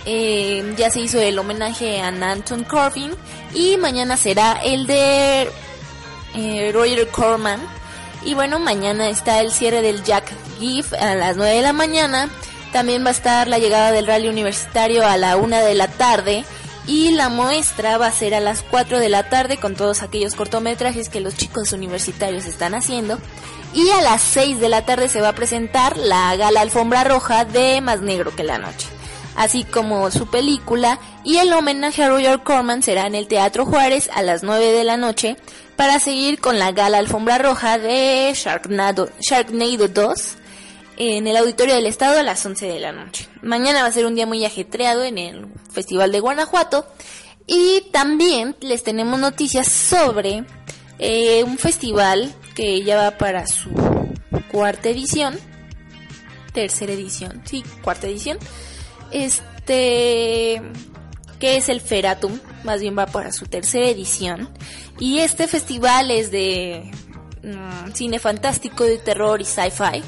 Eh, 0.06 0.74
ya 0.76 0.90
se 0.90 1.00
hizo 1.00 1.20
el 1.20 1.38
homenaje 1.38 2.00
a 2.00 2.08
Anton 2.08 2.62
Corbin 2.62 3.10
y 3.52 3.76
mañana 3.76 4.16
será 4.16 4.52
el 4.64 4.86
de 4.86 5.50
eh, 6.34 6.70
Roger 6.72 7.08
Corman. 7.08 7.60
Y 8.24 8.34
bueno, 8.34 8.58
mañana 8.58 9.08
está 9.08 9.40
el 9.40 9.52
cierre 9.52 9.82
del 9.82 10.02
Jack 10.02 10.32
GIF 10.58 10.92
a 10.94 11.14
las 11.14 11.36
9 11.36 11.56
de 11.56 11.62
la 11.62 11.72
mañana. 11.72 12.30
También 12.72 13.04
va 13.04 13.08
a 13.08 13.12
estar 13.12 13.48
la 13.48 13.58
llegada 13.58 13.92
del 13.92 14.06
rally 14.06 14.28
universitario 14.28 15.06
a 15.06 15.16
la 15.16 15.36
1 15.36 15.56
de 15.58 15.74
la 15.74 15.88
tarde 15.88 16.44
y 16.86 17.10
la 17.10 17.28
muestra 17.28 17.98
va 17.98 18.06
a 18.06 18.12
ser 18.12 18.34
a 18.34 18.40
las 18.40 18.62
4 18.62 19.00
de 19.00 19.08
la 19.08 19.28
tarde 19.28 19.56
con 19.56 19.74
todos 19.74 20.02
aquellos 20.02 20.34
cortometrajes 20.34 21.08
que 21.08 21.20
los 21.20 21.36
chicos 21.36 21.72
universitarios 21.72 22.46
están 22.46 22.74
haciendo. 22.74 23.18
Y 23.74 23.90
a 23.90 24.00
las 24.00 24.22
6 24.22 24.60
de 24.60 24.68
la 24.68 24.86
tarde 24.86 25.08
se 25.08 25.20
va 25.20 25.30
a 25.30 25.34
presentar 25.34 25.96
la 25.96 26.34
gala 26.36 26.60
alfombra 26.60 27.04
roja 27.04 27.44
de 27.44 27.80
Más 27.80 28.00
Negro 28.00 28.34
que 28.34 28.44
la 28.44 28.58
Noche, 28.58 28.86
así 29.36 29.64
como 29.64 30.10
su 30.10 30.28
película 30.28 30.98
y 31.24 31.38
el 31.38 31.52
homenaje 31.52 32.04
a 32.04 32.08
Roger 32.08 32.42
Corman 32.42 32.82
será 32.82 33.06
en 33.06 33.14
el 33.14 33.26
Teatro 33.26 33.66
Juárez 33.66 34.08
a 34.14 34.22
las 34.22 34.42
9 34.44 34.72
de 34.72 34.84
la 34.84 34.96
noche 34.96 35.36
para 35.74 35.98
seguir 35.98 36.40
con 36.40 36.58
la 36.58 36.72
gala 36.72 36.98
alfombra 36.98 37.36
roja 37.36 37.76
de 37.78 38.32
Sharknado, 38.34 39.10
Sharknado 39.20 39.88
2 39.88 40.36
en 40.96 41.26
el 41.26 41.36
Auditorio 41.36 41.74
del 41.74 41.86
Estado 41.86 42.18
a 42.18 42.22
las 42.22 42.44
11 42.44 42.66
de 42.66 42.80
la 42.80 42.92
noche. 42.92 43.28
Mañana 43.42 43.82
va 43.82 43.88
a 43.88 43.92
ser 43.92 44.06
un 44.06 44.14
día 44.14 44.26
muy 44.26 44.44
ajetreado 44.44 45.04
en 45.04 45.18
el 45.18 45.46
Festival 45.70 46.12
de 46.12 46.20
Guanajuato. 46.20 46.86
Y 47.46 47.82
también 47.92 48.56
les 48.60 48.82
tenemos 48.82 49.20
noticias 49.20 49.68
sobre 49.68 50.44
eh, 50.98 51.44
un 51.44 51.58
festival 51.58 52.34
que 52.54 52.82
ya 52.82 52.96
va 52.96 53.18
para 53.18 53.46
su 53.46 53.70
cuarta 54.50 54.88
edición, 54.88 55.38
tercera 56.52 56.92
edición, 56.92 57.42
sí, 57.44 57.62
cuarta 57.82 58.08
edición, 58.08 58.38
este, 59.12 60.60
que 61.38 61.56
es 61.56 61.68
el 61.68 61.80
Feratum, 61.80 62.40
más 62.64 62.80
bien 62.80 62.98
va 62.98 63.06
para 63.06 63.30
su 63.30 63.46
tercera 63.46 63.86
edición. 63.86 64.48
Y 64.98 65.18
este 65.18 65.46
festival 65.46 66.10
es 66.10 66.32
de 66.32 66.90
mm, 67.44 67.92
cine 67.92 68.18
fantástico, 68.18 68.82
de 68.82 68.98
terror 68.98 69.40
y 69.40 69.44
sci-fi 69.44 70.02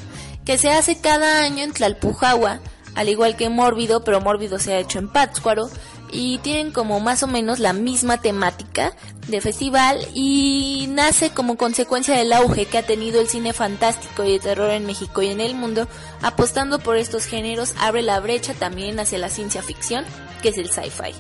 que 0.49 0.57
se 0.57 0.71
hace 0.71 0.99
cada 0.99 1.45
año 1.45 1.63
en 1.63 1.75
Tlalpujahua, 1.75 2.61
al 2.95 3.11
igual 3.11 3.37
que 3.37 3.51
Mórbido, 3.51 4.03
pero 4.03 4.23
Mórbido 4.23 4.59
se 4.59 4.73
ha 4.73 4.79
hecho 4.79 4.99
en 4.99 5.13
Pátzcuaro, 5.13 5.69
y 6.11 6.39
tienen 6.39 6.73
como 6.73 7.01
más 7.01 7.23
o 7.23 7.27
menos 7.27 7.59
la 7.59 7.75
misma 7.75 8.23
temática 8.23 8.95
de 9.27 9.43
festival 9.43 10.09
y 10.15 10.87
nace 10.89 11.29
como 11.29 11.59
consecuencia 11.59 12.17
del 12.17 12.33
auge 12.33 12.65
que 12.65 12.79
ha 12.79 12.87
tenido 12.87 13.21
el 13.21 13.29
cine 13.29 13.53
fantástico 13.53 14.25
y 14.25 14.33
de 14.33 14.39
terror 14.39 14.71
en 14.71 14.87
México 14.87 15.21
y 15.21 15.29
en 15.29 15.43
el 15.43 15.55
mundo, 15.55 15.87
apostando 16.23 16.79
por 16.79 16.97
estos 16.97 17.27
géneros. 17.27 17.75
Abre 17.79 18.01
la 18.01 18.19
brecha 18.19 18.55
también 18.55 18.99
hacia 19.01 19.19
la 19.19 19.29
ciencia 19.29 19.63
ficción, 19.63 20.07
que 20.41 20.51
es 20.51 20.59
el 20.59 20.71
sci-fi. 20.71 21.15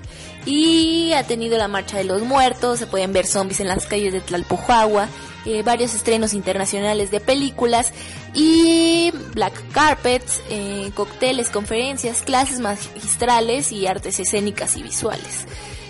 Y 0.47 1.13
ha 1.13 1.25
tenido 1.25 1.59
la 1.59 1.69
marcha 1.69 1.99
de 1.99 2.05
los 2.05 2.23
muertos, 2.23 2.79
se 2.79 2.87
pueden 2.87 3.13
ver 3.13 3.27
zombies 3.27 3.61
en 3.61 3.69
las 3.69 3.87
calles 3.87 4.13
de 4.13 4.21
Tlalpujahua, 4.21 5.09
eh, 5.45 5.63
varios 5.63 5.95
estrenos 5.95 6.35
internacionales 6.35 7.11
de 7.11 7.21
películas 7.21 7.93
y 8.35 9.13
black 9.35 9.73
carpets, 9.73 10.43
eh, 10.51 10.91
cócteles, 10.95 11.49
conferencias, 11.51 12.23
clases 12.23 12.61
magistrales 12.61 13.73
y 13.73 13.87
artes 13.87 14.21
escénicas 14.21 14.77
y 14.77 14.83
visuales. 14.83 15.47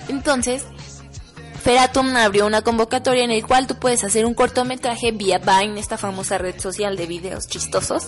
Entonces, 0.08 0.64
Feratum 1.62 2.16
abrió 2.16 2.46
una 2.46 2.62
convocatoria 2.62 3.24
en 3.24 3.30
el 3.30 3.46
cual 3.46 3.66
tú 3.66 3.74
puedes 3.78 4.04
hacer 4.04 4.24
un 4.26 4.34
cortometraje 4.34 5.12
vía 5.12 5.38
Vine, 5.38 5.80
esta 5.80 5.98
famosa 5.98 6.38
red 6.38 6.58
social 6.58 6.96
de 6.96 7.06
videos 7.06 7.46
chistosos 7.48 8.06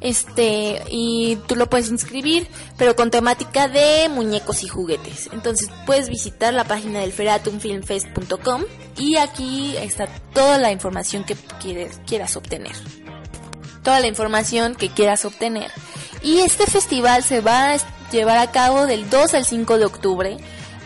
este 0.00 0.82
y 0.90 1.36
tú 1.46 1.56
lo 1.56 1.70
puedes 1.70 1.88
inscribir 1.88 2.48
pero 2.76 2.94
con 2.96 3.10
temática 3.10 3.68
de 3.68 4.08
muñecos 4.08 4.62
y 4.62 4.68
juguetes. 4.68 5.30
Entonces 5.32 5.68
puedes 5.86 6.08
visitar 6.08 6.52
la 6.54 6.64
página 6.64 7.00
del 7.00 7.12
feratumfilmfest.com 7.12 8.64
y 8.98 9.16
aquí 9.16 9.76
está 9.78 10.06
toda 10.34 10.58
la 10.58 10.72
información 10.72 11.24
que 11.24 11.36
quieras 12.06 12.36
obtener. 12.36 12.72
Toda 13.82 14.00
la 14.00 14.08
información 14.08 14.74
que 14.74 14.90
quieras 14.90 15.24
obtener. 15.24 15.70
Y 16.22 16.40
este 16.40 16.66
festival 16.66 17.22
se 17.22 17.40
va 17.40 17.74
a 17.74 17.76
llevar 18.10 18.38
a 18.38 18.50
cabo 18.50 18.86
del 18.86 19.08
2 19.08 19.34
al 19.34 19.44
5 19.44 19.78
de 19.78 19.84
octubre 19.84 20.36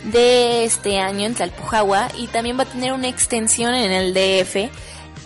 de 0.04 0.64
este 0.64 0.98
año 0.98 1.26
en 1.26 1.34
Tlalpujahua 1.34 2.08
y 2.16 2.26
también 2.28 2.58
va 2.58 2.62
a 2.62 2.66
tener 2.66 2.92
una 2.92 3.08
extensión 3.08 3.74
en 3.74 3.92
el 3.92 4.14
DF 4.14 4.70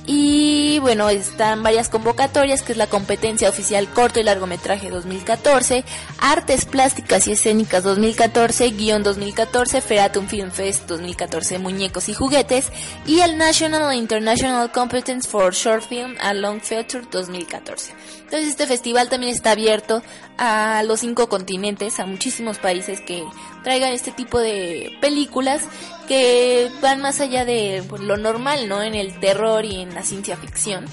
y 0.06 0.78
bueno, 0.80 1.08
están 1.08 1.62
varias 1.62 1.88
convocatorias, 1.88 2.62
que 2.62 2.72
es 2.72 2.78
la 2.78 2.88
competencia 2.88 3.48
oficial 3.48 3.88
corto 3.88 4.20
y 4.20 4.22
largometraje 4.22 4.90
2014, 4.90 5.84
Artes 6.18 6.66
Plásticas 6.66 7.26
y 7.26 7.32
Escénicas 7.32 7.84
2014, 7.84 8.70
Guión 8.70 9.02
2014, 9.02 9.80
Feratum 9.80 10.26
Film 10.26 10.50
Fest 10.50 10.86
2014, 10.88 11.58
Muñecos 11.58 12.08
y 12.08 12.14
Juguetes, 12.14 12.70
y 13.06 13.20
el 13.20 13.38
National 13.38 13.94
International 13.94 14.70
Competence 14.70 15.28
for 15.28 15.54
Short 15.54 15.82
Film 15.82 16.14
and 16.20 16.40
Long 16.40 16.60
Feature 16.60 17.04
2014. 17.10 17.94
Entonces 18.34 18.50
este 18.50 18.66
festival 18.66 19.08
también 19.08 19.32
está 19.32 19.52
abierto 19.52 20.02
a 20.38 20.82
los 20.82 20.98
cinco 20.98 21.28
continentes, 21.28 22.00
a 22.00 22.04
muchísimos 22.04 22.58
países 22.58 23.00
que 23.00 23.22
traigan 23.62 23.92
este 23.92 24.10
tipo 24.10 24.40
de 24.40 24.90
películas 25.00 25.62
que 26.08 26.68
van 26.82 27.00
más 27.00 27.20
allá 27.20 27.44
de 27.44 27.84
pues, 27.88 28.02
lo 28.02 28.16
normal, 28.16 28.68
¿no? 28.68 28.82
En 28.82 28.96
el 28.96 29.20
terror 29.20 29.64
y 29.64 29.82
en 29.82 29.94
la 29.94 30.02
ciencia 30.02 30.36
ficción. 30.36 30.84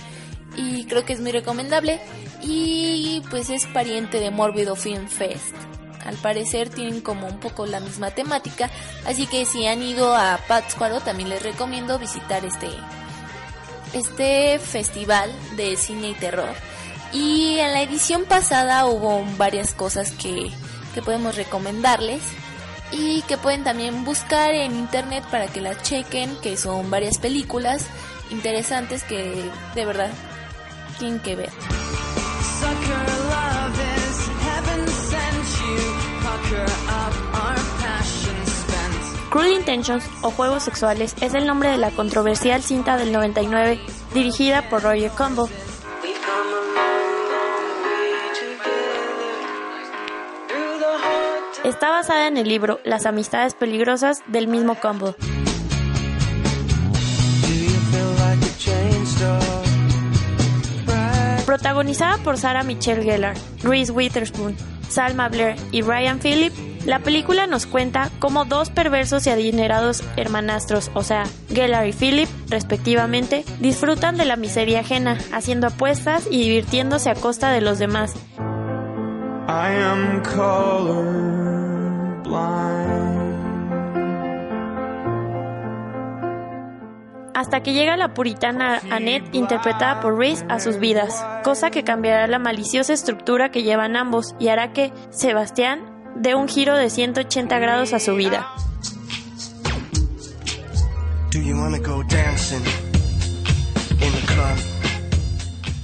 Y 0.56 0.86
creo 0.86 1.04
que 1.04 1.14
es 1.14 1.20
muy 1.20 1.32
recomendable. 1.32 2.00
Y 2.44 3.24
pues 3.32 3.50
es 3.50 3.66
pariente 3.66 4.20
de 4.20 4.30
Morbido 4.30 4.76
Film 4.76 5.08
Fest. 5.08 5.56
Al 6.06 6.18
parecer 6.18 6.70
tienen 6.70 7.02
como 7.02 7.26
un 7.26 7.40
poco 7.40 7.66
la 7.66 7.80
misma 7.80 8.12
temática. 8.12 8.70
Así 9.08 9.26
que 9.26 9.48
si 9.48 9.66
han 9.66 9.82
ido 9.82 10.16
a 10.16 10.38
Pátzcuaro, 10.48 11.00
también 11.00 11.30
les 11.30 11.42
recomiendo 11.42 11.98
visitar 11.98 12.46
este, 12.46 12.70
este 13.94 14.60
festival 14.60 15.32
de 15.58 15.76
cine 15.76 16.10
y 16.10 16.14
terror. 16.14 16.54
Y 17.14 17.60
en 17.60 17.74
la 17.74 17.82
edición 17.82 18.26
pasada 18.26 18.86
hubo 18.86 19.26
varias 19.38 19.74
cosas 19.74 20.12
que, 20.12 20.50
que 20.94 21.02
podemos 21.02 21.36
recomendarles 21.36 22.22
y 22.92 23.22
que 23.24 23.38
pueden 23.38 23.64
también 23.64 24.06
buscar 24.06 24.54
en 24.54 24.76
internet 24.76 25.24
para 25.30 25.48
que 25.48 25.62
las 25.62 25.82
chequen, 25.84 26.36
que 26.42 26.58
son 26.58 26.90
varias 26.90 27.18
películas 27.18 27.86
interesantes 28.30 29.04
que 29.04 29.50
de 29.76 29.86
verdad 29.86 30.10
tienen 31.00 31.20
que 31.20 31.36
ver. 31.36 31.50
Cruel 39.30 39.54
Intentions 39.54 40.04
o 40.22 40.32
Juegos 40.32 40.64
Sexuales 40.64 41.16
es 41.22 41.34
el 41.34 41.48
nombre 41.48 41.70
de 41.70 41.78
la 41.78 41.92
controversial 41.92 42.62
cinta 42.62 42.98
del 42.98 43.14
99 43.14 43.80
dirigida 44.14 44.70
por 44.70 44.84
Roger 44.84 45.12
Campbell 45.12 45.50
Está 51.72 51.90
basada 51.90 52.28
en 52.28 52.36
el 52.36 52.50
libro 52.50 52.82
Las 52.84 53.06
amistades 53.06 53.54
peligrosas 53.54 54.24
del 54.28 54.50
mismo 54.50 54.76
Campbell. 54.76 55.14
Protagonizada 61.46 62.18
por 62.18 62.38
Sarah 62.38 62.64
Michelle 62.64 63.04
Gellar, 63.04 63.36
Reese 63.64 63.94
Witherspoon, 63.94 64.58
Salma 64.90 65.30
Blair 65.30 65.56
y 65.72 65.82
Ryan 65.82 66.20
Phillip, 66.20 66.52
la 66.86 67.00
película 67.00 67.48
nos 67.48 67.68
cuenta 67.68 68.10
cómo 68.20 68.44
dos 68.44 68.70
perversos 68.70 69.26
y 69.26 69.30
adinerados 69.30 70.04
hermanastros, 70.18 70.92
o 70.94 71.04
sea, 71.04 71.24
Gellar 71.48 71.88
y 71.88 71.94
Philip, 71.94 72.28
respectivamente, 72.50 73.46
disfrutan 73.62 74.18
de 74.18 74.26
la 74.26 74.36
miseria 74.36 74.82
ajena, 74.82 75.18
haciendo 75.32 75.68
apuestas 75.68 76.28
y 76.30 76.44
divirtiéndose 76.44 77.10
a 77.10 77.16
costa 77.16 77.50
de 77.50 77.62
los 77.62 77.80
demás. 77.80 78.14
Hasta 87.42 87.64
que 87.64 87.74
llega 87.74 87.98
la 87.98 88.14
puritana 88.14 88.82
Annette 88.92 89.34
interpretada 89.34 90.00
por 90.00 90.18
Reese 90.18 90.46
a 90.48 90.60
sus 90.60 90.78
vidas, 90.78 91.26
cosa 91.44 91.72
que 91.72 91.84
cambiará 91.84 92.28
la 92.28 92.38
maliciosa 92.38 92.94
estructura 92.94 93.50
que 93.50 93.64
llevan 93.64 93.96
ambos 93.96 94.36
y 94.40 94.50
hará 94.50 94.74
que 94.74 94.94
Sebastián 95.10 95.82
dé 96.16 96.36
un 96.36 96.48
giro 96.48 96.78
de 96.78 96.90
180 96.90 97.60
grados 97.60 97.94
a 97.94 98.00
su 98.00 98.16
vida. 98.16 98.48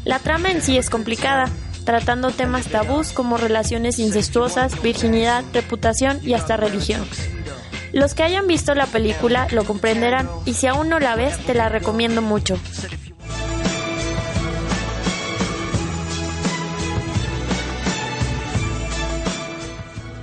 La 0.05 0.19
trama 0.19 0.51
en 0.51 0.61
sí 0.61 0.77
es 0.77 0.89
complicada, 0.89 1.49
tratando 1.87 2.31
temas 2.31 2.67
tabús 2.67 3.13
como 3.13 3.37
relaciones 3.37 3.97
incestuosas, 3.97 4.81
virginidad, 4.81 5.45
reputación 5.53 6.19
y 6.21 6.33
hasta 6.33 6.57
religión. 6.57 7.07
Los 7.93 8.13
que 8.13 8.23
hayan 8.23 8.45
visto 8.45 8.75
la 8.75 8.87
película 8.87 9.47
lo 9.51 9.63
comprenderán 9.63 10.29
y 10.43 10.55
si 10.55 10.67
aún 10.67 10.89
no 10.89 10.99
la 10.99 11.15
ves 11.15 11.37
te 11.45 11.53
la 11.53 11.69
recomiendo 11.69 12.21
mucho. 12.21 12.59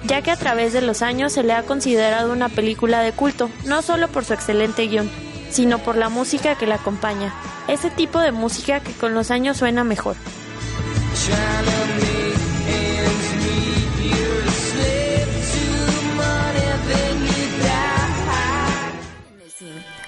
ya 0.07 0.21
que 0.21 0.31
a 0.31 0.37
través 0.37 0.75
de 0.75 0.83
los 0.83 1.01
años 1.01 1.33
se 1.33 1.43
le 1.43 1.55
ha 1.55 1.63
considerado 1.63 2.31
una 2.31 2.51
película 2.51 3.01
de 3.01 3.13
culto, 3.13 3.49
no 3.65 3.81
solo 3.81 4.09
por 4.09 4.27
su 4.27 4.35
excelente 4.35 4.87
guion, 4.87 5.11
sino 5.49 5.79
por 5.79 5.97
la 5.97 6.11
música 6.11 6.57
que 6.57 6.67
la 6.67 6.75
acompaña, 6.75 7.33
ese 7.69 7.89
tipo 7.89 8.21
de 8.21 8.31
música 8.31 8.81
que 8.81 8.93
con 8.93 9.15
los 9.15 9.31
años 9.31 9.57
suena 9.57 9.83
mejor. 9.83 10.17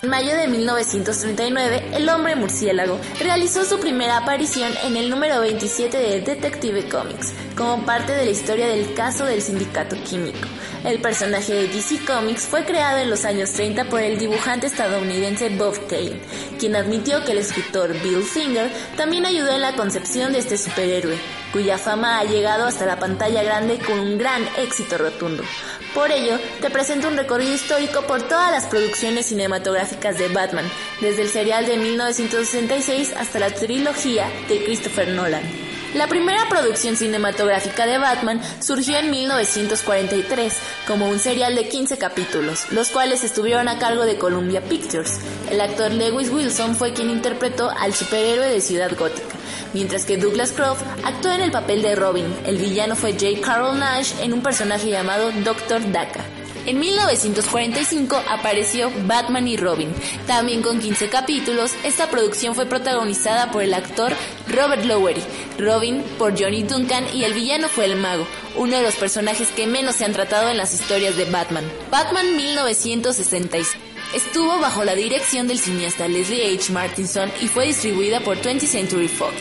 En 0.02 0.10
mayo 0.10 0.36
de 0.36 0.48
1939, 0.48 1.90
el 1.94 2.08
hombre 2.08 2.34
murciélago 2.34 2.98
realizó 3.20 3.64
su 3.64 3.78
primera 3.78 4.18
aparición 4.18 4.72
en 4.84 4.96
el 4.96 5.08
número 5.08 5.40
27 5.40 5.96
de 5.96 6.20
Detective 6.20 6.88
Comics, 6.88 7.32
como 7.56 7.84
parte 7.86 8.12
de 8.12 8.26
la 8.26 8.30
historia 8.30 8.68
del 8.68 8.92
caso 8.94 9.24
del 9.24 9.40
sindicato 9.40 9.96
químico. 10.04 10.46
El 10.84 11.00
personaje 11.00 11.54
de 11.54 11.68
DC 11.68 12.04
Comics 12.04 12.42
fue 12.42 12.64
creado 12.64 12.98
en 12.98 13.10
los 13.10 13.24
años 13.24 13.50
30 13.52 13.86
por 13.86 14.00
el 14.00 14.18
dibujante 14.18 14.66
estadounidense 14.66 15.48
Bob 15.48 15.74
Kane, 15.88 16.20
quien 16.58 16.76
admitió 16.76 17.24
que 17.24 17.32
el 17.32 17.38
escritor 17.38 17.92
Bill 18.02 18.22
Finger 18.22 18.70
también 18.96 19.24
ayudó 19.24 19.52
en 19.52 19.62
la 19.62 19.74
concepción 19.74 20.32
de 20.32 20.40
este 20.40 20.58
superhéroe, 20.58 21.18
cuya 21.52 21.78
fama 21.78 22.20
ha 22.20 22.24
llegado 22.24 22.66
hasta 22.66 22.86
la 22.86 22.98
pantalla 22.98 23.42
grande 23.42 23.78
con 23.78 23.98
un 23.98 24.18
gran 24.18 24.42
éxito 24.58 24.98
rotundo. 24.98 25.42
Por 25.94 26.12
ello, 26.12 26.38
te 26.60 26.68
presento 26.68 27.08
un 27.08 27.16
recorrido 27.16 27.54
histórico 27.54 28.02
por 28.02 28.22
todas 28.22 28.52
las 28.52 28.66
producciones 28.66 29.26
cinematográficas 29.26 30.18
de 30.18 30.28
Batman, 30.28 30.70
desde 31.00 31.22
el 31.22 31.28
serial 31.30 31.66
de 31.66 31.78
1966 31.78 33.14
hasta 33.16 33.38
la 33.38 33.50
trilogía 33.50 34.28
de 34.48 34.62
Christopher 34.62 35.08
Nolan. 35.08 35.65
La 35.94 36.08
primera 36.08 36.48
producción 36.48 36.96
cinematográfica 36.96 37.86
de 37.86 37.98
Batman 37.98 38.40
surgió 38.60 38.98
en 38.98 39.10
1943 39.10 40.54
como 40.86 41.08
un 41.08 41.18
serial 41.18 41.54
de 41.54 41.68
15 41.68 41.96
capítulos, 41.96 42.70
los 42.72 42.90
cuales 42.90 43.24
estuvieron 43.24 43.68
a 43.68 43.78
cargo 43.78 44.04
de 44.04 44.18
Columbia 44.18 44.62
Pictures. 44.62 45.20
El 45.50 45.60
actor 45.60 45.92
Lewis 45.92 46.30
Wilson 46.30 46.76
fue 46.76 46.92
quien 46.92 47.10
interpretó 47.10 47.70
al 47.70 47.94
superhéroe 47.94 48.48
de 48.48 48.60
Ciudad 48.60 48.90
Gótica 48.96 49.36
mientras 49.72 50.06
que 50.06 50.16
Douglas 50.16 50.52
Croft 50.52 50.82
actuó 51.04 51.30
en 51.32 51.42
el 51.42 51.50
papel 51.50 51.82
de 51.82 51.94
Robin. 51.94 52.26
El 52.46 52.56
villano 52.56 52.96
fue 52.96 53.12
J. 53.12 53.40
Carroll 53.42 53.78
Nash 53.78 54.12
en 54.20 54.32
un 54.32 54.42
personaje 54.42 54.88
llamado 54.88 55.30
Dr. 55.44 55.92
Daka. 55.92 56.24
En 56.66 56.80
1945 56.80 58.20
apareció 58.28 58.90
Batman 59.06 59.46
y 59.46 59.56
Robin. 59.56 59.88
También 60.26 60.62
con 60.62 60.80
15 60.80 61.08
capítulos, 61.08 61.72
esta 61.84 62.10
producción 62.10 62.56
fue 62.56 62.66
protagonizada 62.66 63.52
por 63.52 63.62
el 63.62 63.72
actor 63.72 64.12
Robert 64.48 64.84
Lowery, 64.84 65.22
Robin 65.58 66.02
por 66.18 66.36
Johnny 66.36 66.64
Duncan 66.64 67.04
y 67.14 67.22
el 67.22 67.34
villano 67.34 67.68
fue 67.68 67.84
el 67.84 67.94
mago, 67.94 68.26
uno 68.56 68.76
de 68.76 68.82
los 68.82 68.96
personajes 68.96 69.48
que 69.50 69.68
menos 69.68 69.94
se 69.94 70.04
han 70.04 70.12
tratado 70.12 70.50
en 70.50 70.56
las 70.56 70.74
historias 70.74 71.16
de 71.16 71.26
Batman. 71.26 71.64
Batman 71.88 72.36
1966. 72.36 73.95
Estuvo 74.14 74.58
bajo 74.58 74.84
la 74.84 74.94
dirección 74.94 75.48
del 75.48 75.58
cineasta 75.58 76.08
Leslie 76.08 76.54
H. 76.54 76.72
Martinson 76.72 77.30
y 77.40 77.48
fue 77.48 77.66
distribuida 77.66 78.20
por 78.20 78.40
20th 78.40 78.66
Century 78.66 79.08
Fox. 79.08 79.34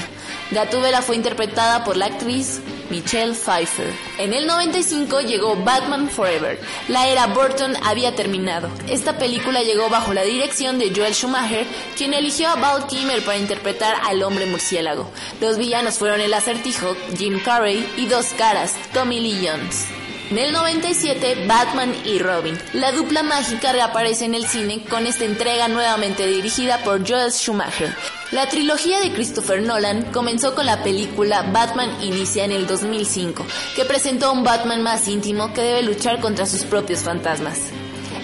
Gatúbela 0.50 1.00
fue 1.02 1.16
interpretada 1.16 1.84
por 1.84 1.96
la 1.96 2.06
actriz 2.06 2.60
Michelle 2.90 3.34
Pfeiffer. 3.34 3.92
En 4.18 4.34
el 4.34 4.46
95 4.46 5.20
llegó 5.20 5.54
Batman 5.56 6.08
Forever. 6.08 6.58
La 6.88 7.08
era 7.08 7.28
Burton 7.28 7.74
había 7.84 8.16
terminado. 8.16 8.68
Esta 8.88 9.16
película 9.16 9.62
llegó 9.62 9.88
bajo 9.88 10.12
la 10.12 10.22
dirección 10.22 10.78
de 10.78 10.92
Joel 10.94 11.14
Schumacher, 11.14 11.66
quien 11.96 12.14
eligió 12.14 12.48
a 12.48 12.56
Val 12.56 12.86
Kilmer 12.88 13.24
para 13.24 13.38
interpretar 13.38 13.94
al 14.02 14.22
hombre 14.22 14.46
murciélago. 14.46 15.08
Los 15.40 15.56
villanos 15.56 15.98
fueron 15.98 16.20
el 16.20 16.34
acertijo, 16.34 16.96
Jim 17.16 17.40
Carrey 17.40 17.88
y 17.96 18.06
dos 18.06 18.26
caras, 18.36 18.74
Tommy 18.92 19.20
Lee 19.20 19.46
Jones. 19.46 19.99
En 20.30 20.38
el 20.38 20.52
97, 20.52 21.44
Batman 21.48 21.92
y 22.04 22.20
Robin. 22.20 22.56
La 22.72 22.92
dupla 22.92 23.24
mágica 23.24 23.72
reaparece 23.72 24.26
en 24.26 24.36
el 24.36 24.46
cine 24.46 24.84
con 24.88 25.08
esta 25.08 25.24
entrega 25.24 25.66
nuevamente 25.66 26.24
dirigida 26.24 26.78
por 26.84 27.04
Joel 27.06 27.32
Schumacher. 27.32 27.92
La 28.30 28.48
trilogía 28.48 29.00
de 29.00 29.10
Christopher 29.10 29.60
Nolan 29.60 30.04
comenzó 30.12 30.54
con 30.54 30.66
la 30.66 30.84
película 30.84 31.42
Batman 31.50 31.90
Inicia 32.00 32.44
en 32.44 32.52
el 32.52 32.68
2005, 32.68 33.44
que 33.74 33.84
presentó 33.84 34.26
a 34.26 34.30
un 34.30 34.44
Batman 34.44 34.82
más 34.82 35.08
íntimo 35.08 35.52
que 35.52 35.62
debe 35.62 35.82
luchar 35.82 36.20
contra 36.20 36.46
sus 36.46 36.62
propios 36.62 37.00
fantasmas. 37.00 37.58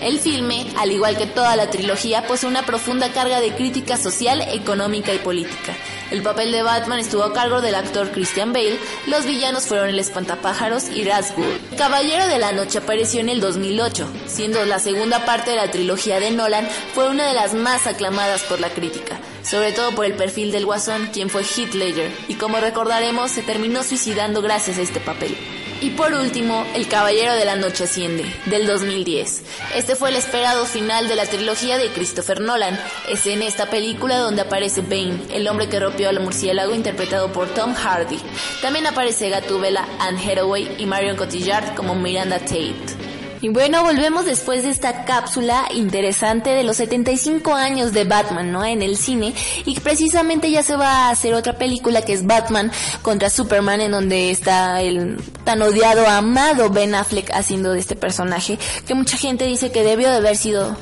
El 0.01 0.21
filme, 0.21 0.65
al 0.79 0.93
igual 0.93 1.17
que 1.17 1.27
toda 1.27 1.57
la 1.57 1.71
trilogía, 1.71 2.25
posee 2.29 2.49
una 2.49 2.65
profunda 2.65 3.11
carga 3.11 3.41
de 3.41 3.53
crítica 3.57 3.97
social, 3.97 4.43
económica 4.53 5.13
y 5.13 5.19
política. 5.19 5.75
El 6.11 6.23
papel 6.23 6.53
de 6.53 6.63
Batman 6.63 7.01
estuvo 7.01 7.25
a 7.25 7.33
cargo 7.33 7.61
del 7.61 7.75
actor 7.75 8.11
Christian 8.13 8.53
Bale, 8.53 8.79
los 9.07 9.27
villanos 9.27 9.67
fueron 9.67 9.89
el 9.89 9.99
espantapájaros 9.99 10.89
y 10.89 11.03
Ra's 11.05 11.33
Caballero 11.77 12.29
de 12.29 12.39
la 12.39 12.53
Noche 12.53 12.79
apareció 12.79 13.21
en 13.21 13.29
el 13.29 13.41
2008, 13.41 14.09
siendo 14.27 14.65
la 14.67 14.79
segunda 14.79 15.25
parte 15.25 15.51
de 15.51 15.57
la 15.57 15.71
trilogía 15.71 16.21
de 16.21 16.31
Nolan, 16.31 16.69
fue 16.95 17.09
una 17.09 17.27
de 17.27 17.35
las 17.35 17.55
más 17.55 17.87
aclamadas 17.87 18.43
por 18.43 18.61
la 18.61 18.71
crítica. 18.71 19.19
sobre 19.43 19.73
todo 19.73 19.95
por 19.95 20.05
el 20.05 20.15
perfil 20.15 20.51
del 20.51 20.67
guasón, 20.67 21.09
quien 21.13 21.31
fue 21.31 21.43
Heath 21.43 21.75
Ledger, 21.75 22.11
y 22.27 22.35
como 22.35 22.59
recordaremos, 22.59 23.31
se 23.31 23.43
terminó 23.43 23.85
suicidando 23.85 24.43
gracias 24.43 24.79
a 24.79 24.83
este 24.83 24.99
papel. 24.99 25.37
Y 25.81 25.91
por 25.91 26.15
último, 26.15 26.65
El 26.75 26.89
Caballero 26.89 27.35
de 27.35 27.45
la 27.45 27.55
Noche 27.55 27.85
Asciende, 27.85 28.25
del 28.47 28.67
2010. 28.67 29.43
Este 29.75 29.95
fue 29.95 30.09
el 30.09 30.17
esperado 30.17 30.65
final 30.65 31.07
de 31.07 31.17
la 31.17 31.27
trilogía 31.27 31.77
de 31.77 31.91
Christopher 31.91 32.41
Nolan. 32.41 32.81
Es 33.11 33.27
en 33.27 33.43
esta 33.43 33.67
película 33.67 34.17
donde 34.19 34.41
aparece 34.41 34.81
Bane, 34.81 35.21
el 35.31 35.47
hombre 35.49 35.69
que 35.69 35.79
rompió 35.79 36.09
al 36.09 36.21
murciélago 36.21 36.75
interpretado 36.75 37.31
por 37.31 37.49
Tom 37.49 37.75
Hardy. 37.75 38.19
También 38.63 38.87
aparece 38.87 39.29
Gatúbela, 39.29 39.87
Anne 40.01 40.19
Hathaway 40.19 40.77
y 40.79 40.87
Marion 40.87 41.17
Cotillard 41.17 41.75
como 41.75 41.95
Miranda 41.95 42.39
Tate. 42.39 43.06
Y 43.41 43.49
bueno, 43.49 43.83
volvemos 43.83 44.25
después 44.25 44.63
de 44.63 44.71
esta 44.71 45.05
cápsula 45.05 45.69
interesante 45.75 46.51
de 46.51 46.65
los 46.65 46.77
75 46.77 47.55
años 47.55 47.93
de 47.93 48.05
Batman, 48.05 48.51
¿no? 48.51 48.65
En 48.65 48.83
el 48.83 48.97
cine. 48.97 49.35
Y 49.65 49.79
precisamente 49.81 50.51
ya 50.51 50.63
se 50.63 50.77
va 50.77 51.07
a 51.07 51.11
hacer 51.11 51.35
otra 51.35 51.59
película 51.59 52.03
que 52.03 52.13
es 52.13 52.27
Batman 52.27 52.73
contra 53.03 53.31
Superman, 53.31 53.81
en 53.81 53.93
donde 53.93 54.31
está 54.31 54.81
el 54.81 55.19
tan 55.45 55.63
odiado, 55.63 56.07
amado 56.07 56.71
Ben 56.71 56.95
Affleck 56.95 57.31
haciendo 57.33 57.73
de 57.73 57.81
este 57.81 57.97
personaje, 57.97 58.59
que 58.87 58.95
mucha 58.95 59.17
gente 59.17 59.45
dice 59.45 59.71
que 59.71 59.83
debió 59.83 60.11
de 60.11 60.17
haber 60.17 60.37
sido 60.37 60.77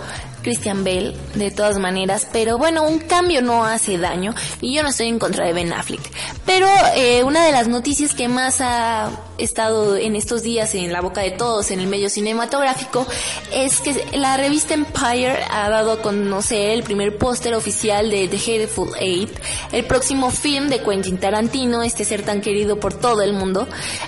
Christian 0.45 0.85
Bale, 0.85 1.17
de 1.35 1.51
todas 1.51 1.79
maneras, 1.79 2.29
pero 2.33 2.59
bueno, 2.59 2.87
un 2.87 3.01
cambio 3.01 3.43
no 3.43 3.65
hace 3.65 3.99
daño 3.99 4.35
y 4.61 4.75
yo 4.75 4.83
no 4.83 4.91
estoy 4.91 5.09
en 5.09 5.19
contra 5.19 5.45
de 5.45 5.53
Ben 5.53 5.73
Affleck. 5.73 6.03
Pero 6.47 6.69
eh, 6.95 7.25
una 7.25 7.45
de 7.45 7.51
las 7.51 7.67
noticias 7.67 8.15
que 8.15 8.29
más 8.29 8.61
ha 8.61 9.11
estado 9.39 9.97
en 9.97 10.17
estos 10.17 10.43
días 10.43 10.75
en 10.75 10.93
la 10.93 11.01
boca 11.01 11.21
de 11.21 11.31
todos 11.31 11.71
en 11.71 11.81
el 11.81 11.87
medio 11.87 12.09
cinematográfico 12.09 13.07
es 13.53 13.81
que 13.81 14.05
la 14.15 14.37
revista 14.37 14.75
Empire 14.75 15.45
ha 15.51 15.69
dado 15.69 15.93
a 15.93 16.03
conocer 16.03 16.71
el 16.71 16.83
primer 16.83 17.17
póster 17.17 17.55
oficial 17.55 18.11
de 18.11 18.29
The 18.29 18.37
Hateful 18.37 18.91
Eight, 18.99 19.31
el 19.73 19.85
próximo 19.85 20.31
film 20.31 20.69
de 20.69 20.81
Quentin 20.81 21.19
Tarantino, 21.19 21.83
este 21.83 22.05
ser 22.05 22.23
tan 22.23 22.41
querido 22.41 22.79
por 22.79 22.95
todo 22.95 23.23
el 23.23 23.33
mundo, 23.33 23.67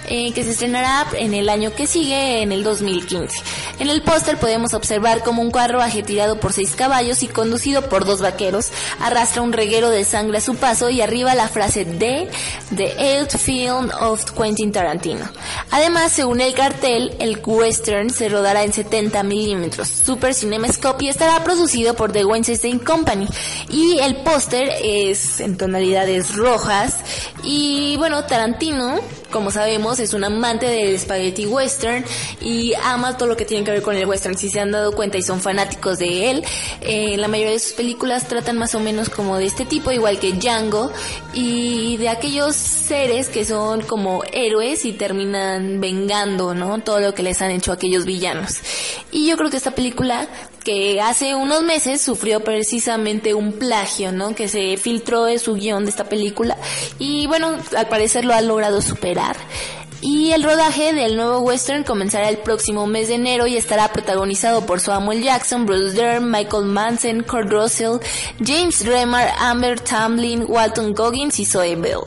eh, 0.08 0.32
que 0.32 0.44
se 0.44 0.50
estrenará 0.50 1.06
en 1.14 1.34
el 1.34 1.48
año 1.48 1.74
que 1.74 1.86
sigue, 1.86 2.42
en 2.42 2.52
el 2.52 2.62
2015. 2.64 3.38
En 3.78 3.90
el 3.90 4.02
póster 4.02 4.38
podemos 4.38 4.74
observar 4.74 5.22
como 5.22 5.42
un 5.42 5.50
carruaje 5.50 6.02
tirado 6.02 6.40
por 6.40 6.52
seis 6.52 6.74
caballos 6.74 7.22
y 7.22 7.28
conducido 7.28 7.88
por 7.88 8.04
dos 8.04 8.20
vaqueros 8.20 8.70
arrastra 9.00 9.42
un 9.42 9.52
reguero 9.52 9.90
de 9.90 10.04
sangre 10.04 10.38
a 10.38 10.40
su 10.40 10.56
paso 10.56 10.90
y 10.90 11.00
arriba 11.00 11.34
la 11.34 11.48
frase 11.48 11.84
de 11.84 12.28
The 12.74 12.94
Eighth 12.98 13.36
Film 13.36 13.90
of 14.00 14.32
Quentin 14.32 14.72
Tarantino. 14.72 15.15
Además, 15.70 16.12
según 16.12 16.40
el 16.40 16.54
cartel, 16.54 17.14
el 17.18 17.40
western 17.44 18.10
se 18.10 18.28
rodará 18.28 18.64
en 18.64 18.72
70 18.72 19.22
milímetros. 19.22 19.88
Super 19.88 20.34
Cinemascope 20.34 21.08
estará 21.08 21.42
producido 21.44 21.94
por 21.94 22.12
The 22.12 22.24
Weinstein 22.24 22.78
Company. 22.78 23.26
Y 23.68 23.98
el 23.98 24.16
póster 24.16 24.70
es 24.82 25.40
en 25.40 25.56
tonalidades 25.56 26.36
rojas. 26.36 26.96
Y 27.42 27.96
bueno, 27.98 28.24
Tarantino 28.24 29.00
como 29.30 29.50
sabemos, 29.50 29.98
es 29.98 30.14
un 30.14 30.24
amante 30.24 30.66
del 30.66 30.98
spaghetti 30.98 31.46
western 31.46 32.04
y 32.40 32.72
ama 32.84 33.16
todo 33.16 33.28
lo 33.28 33.36
que 33.36 33.44
tiene 33.44 33.64
que 33.64 33.72
ver 33.72 33.82
con 33.82 33.96
el 33.96 34.06
western. 34.06 34.36
Si 34.36 34.48
se 34.48 34.60
han 34.60 34.70
dado 34.70 34.92
cuenta 34.92 35.18
y 35.18 35.22
son 35.22 35.40
fanáticos 35.40 35.98
de 35.98 36.30
él, 36.30 36.44
eh, 36.80 37.16
la 37.16 37.28
mayoría 37.28 37.52
de 37.52 37.58
sus 37.58 37.72
películas 37.72 38.28
tratan 38.28 38.56
más 38.56 38.74
o 38.74 38.80
menos 38.80 39.10
como 39.10 39.36
de 39.36 39.46
este 39.46 39.66
tipo, 39.66 39.90
igual 39.92 40.18
que 40.18 40.32
Django, 40.32 40.90
y 41.34 41.96
de 41.96 42.08
aquellos 42.08 42.54
seres 42.56 43.28
que 43.28 43.44
son 43.44 43.82
como 43.82 44.22
héroes 44.32 44.84
y 44.84 44.92
terminan 45.06 45.80
vengando, 45.80 46.52
¿no? 46.52 46.80
Todo 46.80 46.98
lo 46.98 47.14
que 47.14 47.22
les 47.22 47.40
han 47.40 47.52
hecho 47.52 47.70
aquellos 47.70 48.04
villanos. 48.04 48.56
Y 49.12 49.28
yo 49.28 49.36
creo 49.36 49.50
que 49.50 49.56
esta 49.56 49.70
película 49.70 50.26
que 50.64 51.00
hace 51.00 51.36
unos 51.36 51.62
meses 51.62 52.00
sufrió 52.00 52.40
precisamente 52.40 53.32
un 53.32 53.52
plagio, 53.52 54.10
¿no? 54.10 54.34
Que 54.34 54.48
se 54.48 54.76
filtró 54.76 55.22
de 55.26 55.38
su 55.38 55.54
guion 55.54 55.84
de 55.84 55.90
esta 55.90 56.08
película 56.08 56.56
y 56.98 57.28
bueno, 57.28 57.56
al 57.76 57.88
parecer 57.88 58.24
lo 58.24 58.34
ha 58.34 58.40
logrado 58.40 58.82
superar. 58.82 59.36
Y 60.00 60.32
el 60.32 60.42
rodaje 60.42 60.92
del 60.92 61.16
nuevo 61.16 61.38
western 61.38 61.84
comenzará 61.84 62.28
el 62.28 62.38
próximo 62.38 62.88
mes 62.88 63.06
de 63.06 63.14
enero 63.14 63.46
y 63.46 63.56
estará 63.56 63.92
protagonizado 63.92 64.66
por 64.66 64.80
Samuel 64.80 65.22
Jackson, 65.22 65.66
Bruce 65.66 65.94
Dern, 65.94 66.28
Michael 66.28 66.64
Manson, 66.64 67.22
Kurt 67.22 67.48
Russell, 67.48 67.98
James 68.44 68.84
Remar, 68.84 69.30
Amber 69.38 69.78
Tamblyn, 69.78 70.46
Walton 70.48 70.94
Goggins 70.94 71.38
y 71.38 71.44
Zoe 71.44 71.76
Bell. 71.76 72.00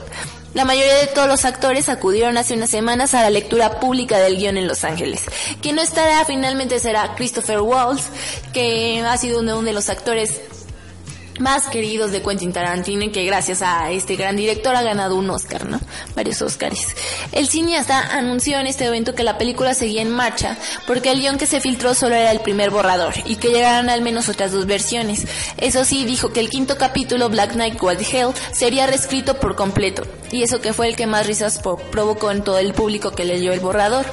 La 0.60 0.66
mayoría 0.66 0.98
de 0.98 1.08
todos 1.08 1.30
los 1.30 1.46
actores 1.46 1.88
acudieron 1.88 2.38
hace 2.38 2.54
unas 2.54 2.70
semanas 2.70 3.14
a 3.14 3.22
la 3.22 3.30
lectura 3.30 3.80
pública 3.80 4.20
del 4.20 4.36
guion 4.36 4.58
en 4.58 4.68
Los 4.68 4.84
Ángeles. 4.84 5.24
Quien 5.62 5.78
no 5.78 5.82
estará 5.82 6.26
finalmente 6.26 6.80
será 6.80 7.16
Christopher 7.16 7.62
Waltz, 7.62 8.04
que 8.52 9.00
ha 9.00 9.16
sido 9.16 9.40
uno 9.40 9.62
de 9.62 9.72
los 9.72 9.88
actores 9.90 10.42
más 11.40 11.68
queridos 11.68 12.12
de 12.12 12.22
Quentin 12.22 12.54
Tarantino 12.54 13.12
que 13.12 13.26
gracias 13.26 13.62
a 13.62 13.92
este 13.92 14.16
gran 14.16 14.36
director 14.36 14.76
ha 14.76 14.82
ganado 14.82 15.16
un 15.16 15.30
Oscar, 15.30 15.66
¿no? 15.66 15.80
Varios 16.16 16.42
Oscars. 16.42 16.96
El 17.32 17.48
cineasta 17.48 18.00
anunció 18.16 18.60
en 18.60 18.68
este 18.68 18.86
evento 18.86 19.16
que 19.16 19.24
la 19.24 19.38
película 19.38 19.74
seguía 19.74 20.02
en 20.02 20.12
marcha 20.12 20.58
porque 20.86 21.12
el 21.12 21.22
guion 21.22 21.38
que 21.38 21.48
se 21.48 21.62
filtró 21.62 21.94
solo 21.94 22.16
era 22.16 22.32
el 22.32 22.42
primer 22.42 22.70
borrador 22.70 23.14
y 23.26 23.38
que 23.38 23.50
llegaran 23.50 23.90
al 23.90 24.02
menos 24.02 24.30
otras 24.30 24.52
dos 24.52 24.66
versiones. 24.66 25.26
Eso 25.58 25.86
sí, 25.86 26.06
dijo 26.06 26.32
que 26.32 26.40
el 26.40 26.50
quinto 26.50 26.78
capítulo, 26.78 27.30
Black 27.30 27.54
Knight 27.54 27.82
Wild 27.82 28.02
Hell, 28.02 28.34
sería 28.52 28.88
reescrito 28.88 29.40
por 29.40 29.56
completo 29.56 30.04
y 30.32 30.44
eso 30.44 30.62
que 30.62 30.74
fue 30.74 30.88
el 30.88 30.96
que 30.96 31.08
más 31.08 31.26
risas 31.26 31.60
provocó 31.92 32.32
en 32.32 32.44
todo 32.44 32.60
el 32.60 32.74
público 32.74 33.12
que 33.12 33.26
leyó 33.26 33.52
el 33.52 33.60
borrador. 33.60 34.06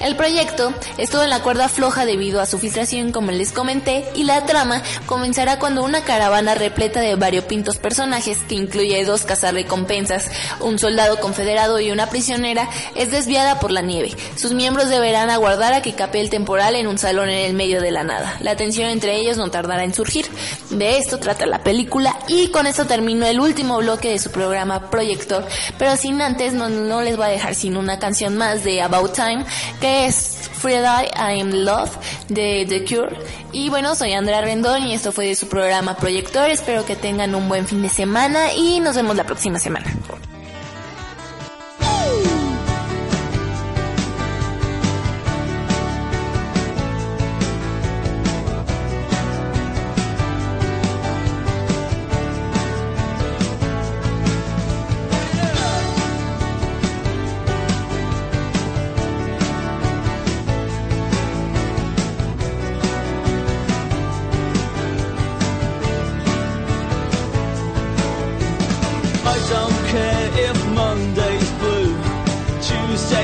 El 0.00 0.16
proyecto 0.16 0.72
estuvo 0.98 1.22
en 1.22 1.30
la 1.30 1.42
cuerda 1.42 1.68
floja 1.68 2.06
debido 2.06 2.40
a 2.40 2.46
su 2.46 2.58
filtración, 2.58 3.12
como 3.12 3.30
les 3.30 3.52
comenté, 3.52 4.04
y 4.14 4.24
la 4.24 4.46
trama 4.46 4.82
comenzará 5.06 5.58
cuando 5.58 5.84
una 5.84 6.02
caravana 6.04 6.54
repleta 6.60 7.00
de 7.00 7.16
variopintos 7.16 7.78
personajes, 7.78 8.38
que 8.48 8.54
incluye 8.54 9.04
dos 9.04 9.24
cazarrecompensas, 9.24 10.30
un 10.60 10.78
soldado 10.78 11.18
confederado 11.18 11.80
y 11.80 11.90
una 11.90 12.08
prisionera, 12.08 12.68
es 12.94 13.10
desviada 13.10 13.58
por 13.58 13.72
la 13.72 13.82
nieve. 13.82 14.14
Sus 14.36 14.52
miembros 14.52 14.88
deberán 14.88 15.30
aguardar 15.30 15.72
a 15.72 15.82
que 15.82 15.94
cape 15.94 16.20
el 16.20 16.30
temporal 16.30 16.76
en 16.76 16.86
un 16.86 16.98
salón 16.98 17.28
en 17.28 17.46
el 17.46 17.54
medio 17.54 17.80
de 17.80 17.90
la 17.90 18.04
nada. 18.04 18.36
La 18.40 18.54
tensión 18.54 18.88
entre 18.88 19.16
ellos 19.16 19.36
no 19.36 19.50
tardará 19.50 19.82
en 19.82 19.94
surgir. 19.94 20.26
De 20.70 20.98
esto 20.98 21.18
trata 21.18 21.46
la 21.46 21.64
película 21.64 22.16
y 22.28 22.48
con 22.48 22.66
esto 22.66 22.86
terminó 22.86 23.26
el 23.26 23.40
último 23.40 23.78
bloque 23.78 24.10
de 24.10 24.18
su 24.18 24.30
programa 24.30 24.90
Proyector, 24.90 25.44
pero 25.78 25.96
sin 25.96 26.20
antes 26.22 26.52
no, 26.52 26.68
no 26.68 27.02
les 27.02 27.16
voy 27.16 27.26
a 27.26 27.30
dejar 27.30 27.54
sin 27.54 27.76
una 27.76 27.98
canción 27.98 28.36
más 28.36 28.62
de 28.62 28.82
About 28.82 29.14
Time, 29.14 29.44
que 29.80 30.06
es 30.06 30.50
Friday 30.60 31.06
I 31.14 31.40
Am 31.40 31.50
Love 31.50 31.90
de 32.28 32.66
The 32.68 32.84
Cure. 32.84 33.16
Y 33.52 33.70
bueno, 33.70 33.94
soy 33.94 34.12
Andrea 34.12 34.42
Rendón 34.42 34.86
y 34.86 34.94
esto 34.94 35.10
fue 35.10 35.26
de 35.26 35.34
su 35.34 35.48
programa 35.48 35.96
Proyector. 35.96 36.49
Espero 36.50 36.84
que 36.84 36.96
tengan 36.96 37.34
un 37.36 37.48
buen 37.48 37.66
fin 37.66 37.80
de 37.80 37.88
semana 37.88 38.52
y 38.52 38.80
nos 38.80 38.96
vemos 38.96 39.16
la 39.16 39.24
próxima 39.24 39.58
semana. 39.58 39.86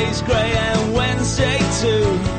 Tuesday's 0.06 0.22
grey 0.22 0.52
and 0.52 0.94
Wednesday 0.94 1.58
too. 1.80 2.35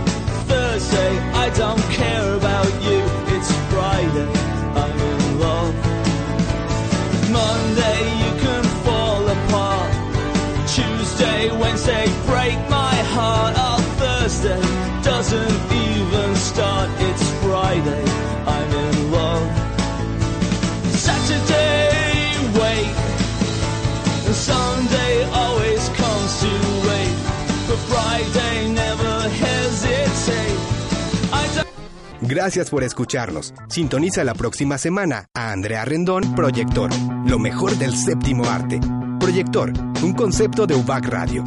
Gracias 32.39 32.69
por 32.69 32.83
escucharnos. 32.83 33.51
Sintoniza 33.67 34.23
la 34.23 34.35
próxima 34.35 34.77
semana 34.77 35.25
a 35.33 35.51
Andrea 35.51 35.83
Rendón, 35.85 36.35
Proyector, 36.35 36.91
lo 37.25 37.39
mejor 37.39 37.75
del 37.79 37.95
séptimo 37.95 38.45
arte. 38.45 38.79
Proyector, 39.19 39.73
un 40.03 40.13
concepto 40.13 40.67
de 40.67 40.75
UBAC 40.75 41.05
Radio. 41.07 41.43